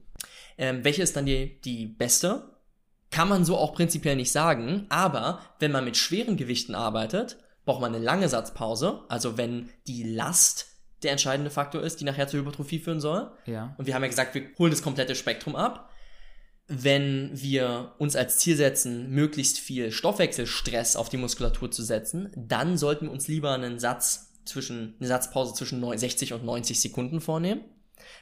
[0.58, 2.50] ähm, welche ist dann die, die beste?
[3.12, 7.82] Kann man so auch prinzipiell nicht sagen, aber wenn man mit schweren Gewichten arbeitet, braucht
[7.82, 10.68] man eine lange Satzpause, also wenn die Last
[11.04, 13.32] der entscheidende Faktor ist, die nachher zur Hypertrophie führen soll.
[13.46, 13.76] Ja.
[13.78, 15.90] Und wir haben ja gesagt, wir holen das komplette Spektrum ab.
[16.68, 22.78] Wenn wir uns als Ziel setzen, möglichst viel Stoffwechselstress auf die Muskulatur zu setzen, dann
[22.78, 27.62] sollten wir uns lieber einen Satz zwischen, eine Satzpause zwischen 60 und 90 Sekunden vornehmen,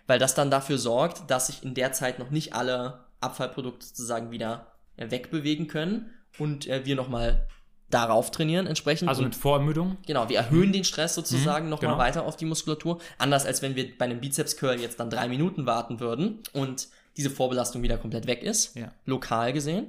[0.07, 4.31] weil das dann dafür sorgt, dass sich in der Zeit noch nicht alle Abfallprodukte sozusagen
[4.31, 4.67] wieder
[4.97, 7.47] äh, wegbewegen können und äh, wir nochmal
[7.89, 9.09] darauf trainieren entsprechend.
[9.09, 9.97] Also mit Vorermüdung?
[10.07, 12.01] Genau, wir erhöhen den Stress sozusagen mhm, nochmal genau.
[12.01, 12.99] weiter auf die Muskulatur.
[13.17, 17.29] Anders als wenn wir bei einem Bizeps-Curl jetzt dann drei Minuten warten würden und diese
[17.29, 18.91] Vorbelastung wieder komplett weg ist, Ja.
[19.05, 19.87] lokal gesehen.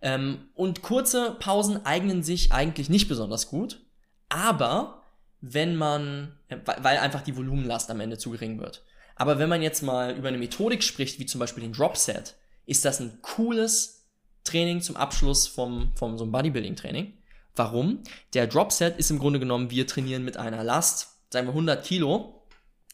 [0.00, 3.80] Ähm, und kurze Pausen eignen sich eigentlich nicht besonders gut,
[4.28, 5.02] aber
[5.40, 8.82] wenn man, äh, weil einfach die Volumenlast am Ende zu gering wird.
[9.16, 12.36] Aber wenn man jetzt mal über eine Methodik spricht, wie zum Beispiel den Drop Set,
[12.66, 14.06] ist das ein cooles
[14.44, 17.14] Training zum Abschluss vom, vom so einem Bodybuilding-Training.
[17.56, 18.02] Warum?
[18.34, 21.84] Der Drop Set ist im Grunde genommen, wir trainieren mit einer Last, sagen wir 100
[21.84, 22.42] Kilo,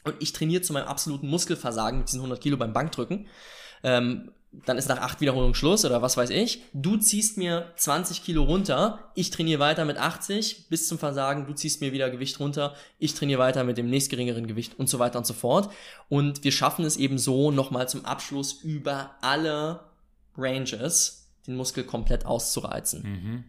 [0.05, 3.27] und ich trainiere zu meinem absoluten Muskelversagen mit diesen 100 Kilo beim Bankdrücken.
[3.83, 6.63] Ähm, dann ist nach acht Wiederholungen Schluss oder was weiß ich.
[6.73, 11.53] Du ziehst mir 20 Kilo runter, ich trainiere weiter mit 80 bis zum Versagen, du
[11.55, 15.19] ziehst mir wieder Gewicht runter, ich trainiere weiter mit dem nächstgeringeren Gewicht und so weiter
[15.19, 15.71] und so fort.
[16.09, 19.81] Und wir schaffen es eben so nochmal zum Abschluss über alle
[20.37, 23.03] Ranges den Muskel komplett auszureizen.
[23.03, 23.45] Mhm.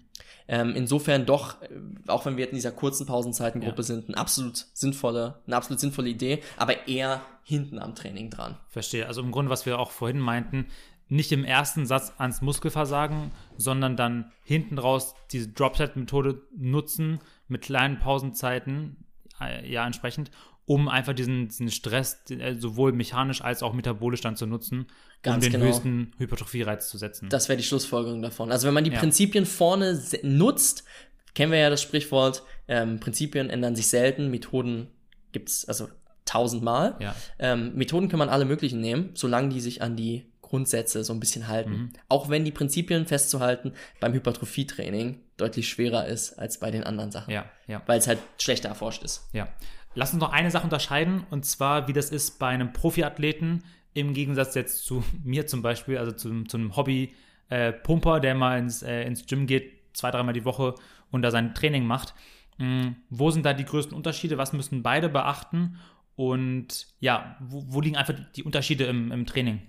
[0.47, 1.69] Ähm, insofern doch, äh,
[2.07, 3.83] auch wenn wir jetzt in dieser kurzen Pausenzeitengruppe Ja.
[3.83, 8.57] sind, eine absolut sinnvolle, eine absolut sinnvolle Idee, aber eher hinten am Training dran.
[8.69, 9.07] Verstehe.
[9.07, 10.67] Also im Grunde, was wir auch vorhin meinten,
[11.11, 17.99] nicht im ersten Satz ans Muskelversagen, sondern dann hinten raus diese Dropset-Methode nutzen mit kleinen
[17.99, 18.95] Pausenzeiten,
[19.41, 20.31] äh, ja, entsprechend,
[20.65, 24.85] um einfach diesen, diesen Stress äh, sowohl mechanisch als auch metabolisch dann zu nutzen,
[25.21, 25.65] Ganz um den genau.
[25.65, 27.27] höchsten Hypertrophie-Reiz zu setzen.
[27.27, 28.49] Das wäre die Schlussfolgerung davon.
[28.49, 28.99] Also wenn man die Ja.
[28.99, 30.85] Prinzipien vorne nutzt,
[31.33, 34.87] kennen wir ja das Sprichwort, ähm, Prinzipien ändern sich selten, Methoden
[35.33, 35.89] gibt's also
[36.23, 36.95] tausendmal.
[37.01, 37.13] ja.
[37.37, 41.21] Ähm, Methoden kann man alle möglichen nehmen, solange die sich an die Grundsätze so ein
[41.21, 41.71] bisschen halten.
[41.71, 41.89] Mhm.
[42.09, 43.71] Auch wenn die Prinzipien festzuhalten
[44.01, 47.31] beim Hypertrophietraining deutlich schwerer ist als bei den anderen Sachen.
[47.31, 47.81] Ja, ja.
[47.85, 49.29] Weil es halt schlechter erforscht ist.
[49.31, 49.47] Ja.
[49.95, 54.13] Lass uns noch eine Sache unterscheiden, und zwar, wie das ist bei einem Profiathleten im
[54.13, 59.03] Gegensatz jetzt zu mir zum Beispiel, also zu, zu einem Hobby-Pumper, der mal ins, äh,
[59.03, 60.75] ins Gym geht, zwei, dreimal die Woche
[61.11, 62.13] und da sein Training macht.
[62.57, 64.37] Mm, wo sind da die größten Unterschiede?
[64.37, 65.77] Was müssen beide beachten?
[66.17, 69.61] Und ja, wo, wo liegen einfach die Unterschiede im, im Training?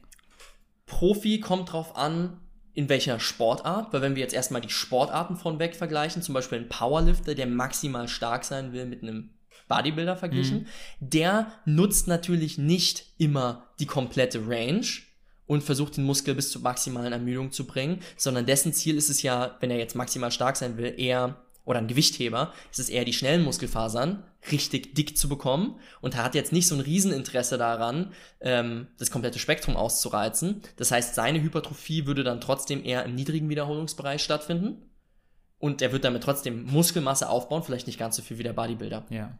[0.93, 2.39] Profi kommt drauf an,
[2.75, 6.59] in welcher Sportart, weil wenn wir jetzt erstmal die Sportarten von weg vergleichen, zum Beispiel
[6.59, 9.31] ein Powerlifter, der maximal stark sein will mit einem
[9.69, 10.67] Bodybuilder verglichen,
[11.01, 14.87] der nutzt natürlich nicht immer die komplette Range
[15.47, 19.23] und versucht den Muskel bis zur maximalen Ermüdung zu bringen, sondern dessen Ziel ist es
[19.23, 23.05] ja, wenn er jetzt maximal stark sein will, eher oder ein Gewichtheber, ist es eher
[23.05, 27.59] die schnellen Muskelfasern richtig dick zu bekommen und er hat jetzt nicht so ein Rieseninteresse
[27.59, 30.63] daran, ähm, das komplette Spektrum auszureizen.
[30.77, 34.91] Das heißt, seine Hypertrophie würde dann trotzdem eher im niedrigen Wiederholungsbereich stattfinden
[35.59, 39.07] und er wird damit trotzdem Muskelmasse aufbauen, vielleicht nicht ganz so viel wie der Bodybuilder.
[39.11, 39.39] Ja.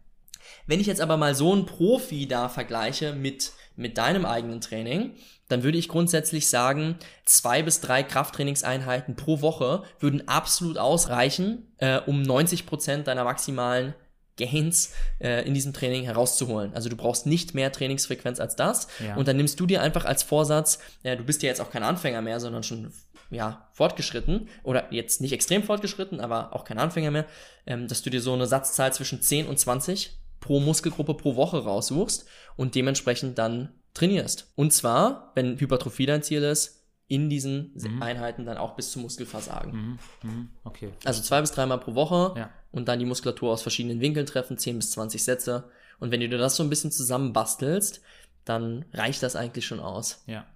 [0.67, 5.15] Wenn ich jetzt aber mal so einen Profi da vergleiche mit, mit deinem eigenen Training,
[5.49, 12.01] dann würde ich grundsätzlich sagen, zwei bis drei Krafttrainingseinheiten pro Woche würden absolut ausreichen, äh,
[12.07, 13.95] um 90 Prozent deiner maximalen
[14.39, 16.73] Gains äh, in diesem Training herauszuholen.
[16.75, 18.89] Also du brauchst nicht mehr Trainingsfrequenz als das.
[19.07, 19.17] Ja.
[19.17, 21.83] Und dann nimmst du dir einfach als Vorsatz, äh, du bist ja jetzt auch kein
[21.83, 22.91] Anfänger mehr, sondern schon
[23.31, 27.27] ja, fortgeschritten oder jetzt nicht extrem fortgeschritten, aber auch kein Anfänger mehr,
[27.67, 31.65] ähm, dass du dir so eine Satzzahl zwischen 10 und 20 pro Muskelgruppe pro Woche
[31.65, 32.27] raussuchst
[32.57, 34.53] und dementsprechend dann trainierst.
[34.57, 39.73] Und zwar, wenn Hypertrophie dein Ziel ist, in diesen Einheiten dann auch bis zum Muskelversagen.
[39.73, 39.99] Mhm.
[40.23, 40.49] Mhm.
[40.65, 40.91] Okay.
[41.05, 42.51] Also zwei bis dreimal pro Woche Ja.
[42.71, 45.69] und dann die Muskulatur aus verschiedenen Winkeln treffen, 10 bis 20 Sätze.
[46.01, 48.01] Und wenn du dir das so ein bisschen zusammenbastelst,
[48.47, 50.23] dann reicht das eigentlich schon aus.
[50.27, 50.47] Ja.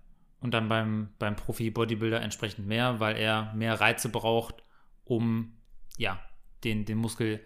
[0.41, 4.57] Und dann beim, beim Profi-Bodybuilder entsprechend mehr, weil er mehr Reize braucht,
[5.05, 5.53] um
[5.99, 6.19] ja,
[6.65, 7.41] den, den Muskel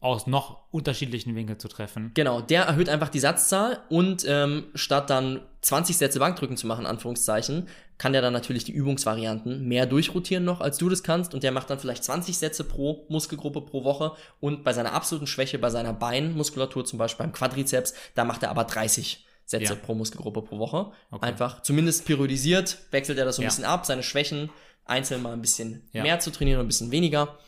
[0.00, 2.10] aus noch unterschiedlichen Winkeln zu treffen.
[2.14, 6.86] Genau, der erhöht einfach die Satzzahl und ähm, statt dann 20 Sätze Bankdrücken zu machen,
[6.86, 7.68] Anführungszeichen,
[7.98, 11.50] kann der dann natürlich die Übungsvarianten mehr durchrotieren noch, als du das kannst und der
[11.50, 15.70] macht dann vielleicht 20 Sätze pro Muskelgruppe pro Woche und bei seiner absoluten Schwäche, bei
[15.70, 19.74] seiner Beinmuskulatur, zum Beispiel beim Quadrizeps, da macht er aber 30 Sätze Ja.
[19.76, 20.92] pro Muskelgruppe pro Woche.
[21.10, 21.24] Okay.
[21.26, 23.48] Einfach zumindest periodisiert, wechselt er das so ein Ja.
[23.48, 24.50] bisschen ab, seine Schwächen
[24.84, 26.02] einzeln mal ein bisschen Ja.
[26.02, 27.38] mehr zu trainieren und ein bisschen weniger,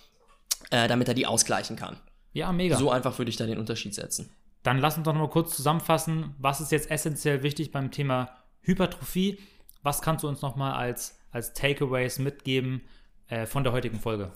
[0.70, 1.98] äh, damit er die ausgleichen kann.
[2.38, 2.76] Ja, mega.
[2.76, 4.30] So einfach würde ich da den Unterschied setzen.
[4.62, 8.30] Dann lass uns doch noch mal kurz zusammenfassen, was ist jetzt essentiell wichtig beim Thema
[8.60, 9.40] Hypertrophie?
[9.82, 12.82] Was kannst du uns noch mal als, als Takeaways mitgeben
[13.26, 14.30] äh, von der heutigen Folge?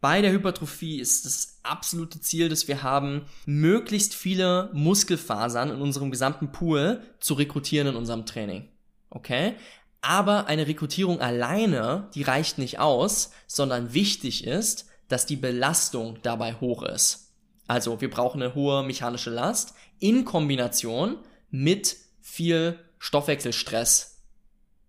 [0.00, 6.12] Bei der Hypertrophie ist das absolute Ziel, dass wir haben, möglichst viele Muskelfasern in unserem
[6.12, 8.68] gesamten Pool zu rekrutieren in unserem Training.
[9.10, 9.54] Okay?
[10.02, 16.54] Aber eine Rekrutierung alleine, die reicht nicht aus, sondern wichtig ist, dass die Belastung dabei
[16.54, 17.29] hoch ist.
[17.70, 21.18] Also wir brauchen eine hohe mechanische Last in Kombination
[21.50, 24.24] mit viel Stoffwechselstress.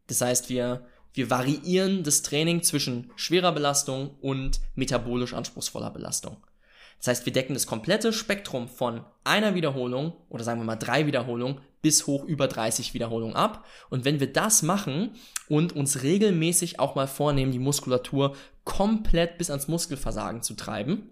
[0.08, 6.38] Das heißt, wir Wir variieren das Training zwischen schwerer Belastung und metabolisch anspruchsvoller Belastung.
[6.98, 11.06] Das heißt, wir decken das komplette Spektrum von einer Wiederholung oder sagen wir mal drei
[11.06, 13.64] Wiederholungen bis hoch über 30 Wiederholungen ab.
[13.92, 15.12] Und wenn wir das machen
[15.50, 21.12] und uns regelmäßig auch mal vornehmen, die Muskulatur komplett bis ans Muskelversagen zu treiben,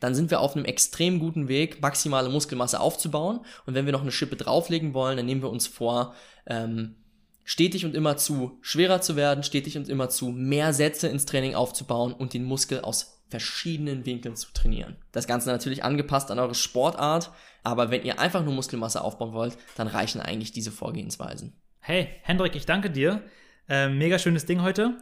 [0.00, 3.40] dann sind wir auf einem extrem guten Weg, maximale Muskelmasse aufzubauen.
[3.66, 6.14] Und wenn wir noch eine Schippe drauflegen wollen, dann nehmen wir uns vor,
[6.46, 6.96] ähm,
[7.44, 11.54] stetig und immer zu schwerer zu werden, stetig und immer zu mehr Sätze ins Training
[11.54, 14.96] aufzubauen und den Muskel aus verschiedenen Winkeln zu trainieren.
[15.12, 17.30] Das Ganze natürlich angepasst an eure Sportart,
[17.62, 21.52] aber wenn ihr einfach nur Muskelmasse aufbauen wollt, dann reichen eigentlich diese Vorgehensweisen.
[21.80, 23.22] Hey, Hendrik, ich danke dir.
[23.68, 24.98] Äh, mega schönes Ding heute.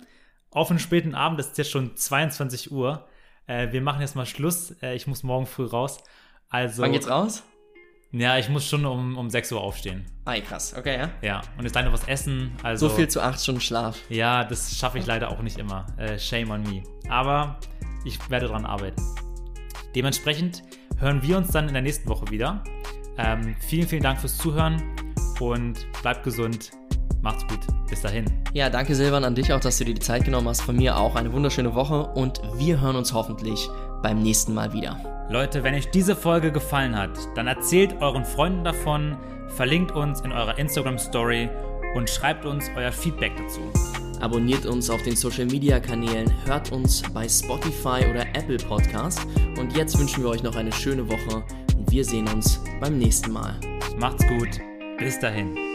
[0.51, 3.07] Auf einen späten Abend, es ist jetzt schon 22 Uhr.
[3.47, 4.71] Äh, wir machen jetzt mal Schluss.
[4.83, 6.03] Äh, ich muss morgen früh raus.
[6.49, 7.43] Also, Wann geht's raus?
[8.13, 10.05] Ja, ich muss schon um, um 6 Uhr aufstehen.
[10.27, 11.11] Ah, krass, okay, ja.
[11.23, 12.53] Ja, und jetzt leider was essen.
[12.63, 13.99] Also, so viel zu 8 Stunden Schlaf.
[14.11, 15.87] Ja, das schaffe ich leider auch nicht immer.
[15.97, 16.83] Äh, shame on me.
[17.09, 17.59] Aber
[18.05, 19.03] ich werde daran arbeiten.
[19.95, 20.63] Dementsprechend
[20.99, 22.63] hören wir uns dann in der nächsten Woche wieder.
[23.17, 24.83] Ähm, vielen, vielen Dank fürs Zuhören
[25.41, 26.71] und bleibt gesund.
[27.23, 27.61] Macht's gut.
[27.89, 28.25] Bis dahin.
[28.53, 30.63] Ja, danke Silvan an dich auch, dass du dir die Zeit genommen hast.
[30.63, 33.69] Von mir auch eine wunderschöne Woche und wir hören uns hoffentlich
[34.03, 34.99] beim nächsten Mal wieder.
[35.31, 39.17] Leute, wenn euch diese Folge gefallen hat, dann erzählt euren Freunden davon,
[39.49, 41.49] verlinkt uns in eurer Instagram Story
[41.95, 43.61] und schreibt uns euer Feedback dazu.
[44.21, 49.21] Abonniert uns auf den Social Media Kanälen, hört uns bei Spotify oder Apple Podcast
[49.59, 51.43] und jetzt wünschen wir euch noch eine schöne Woche
[51.77, 53.55] und wir sehen uns beim nächsten Mal.
[53.99, 54.61] Macht's gut.
[54.99, 55.72] Bis dahin.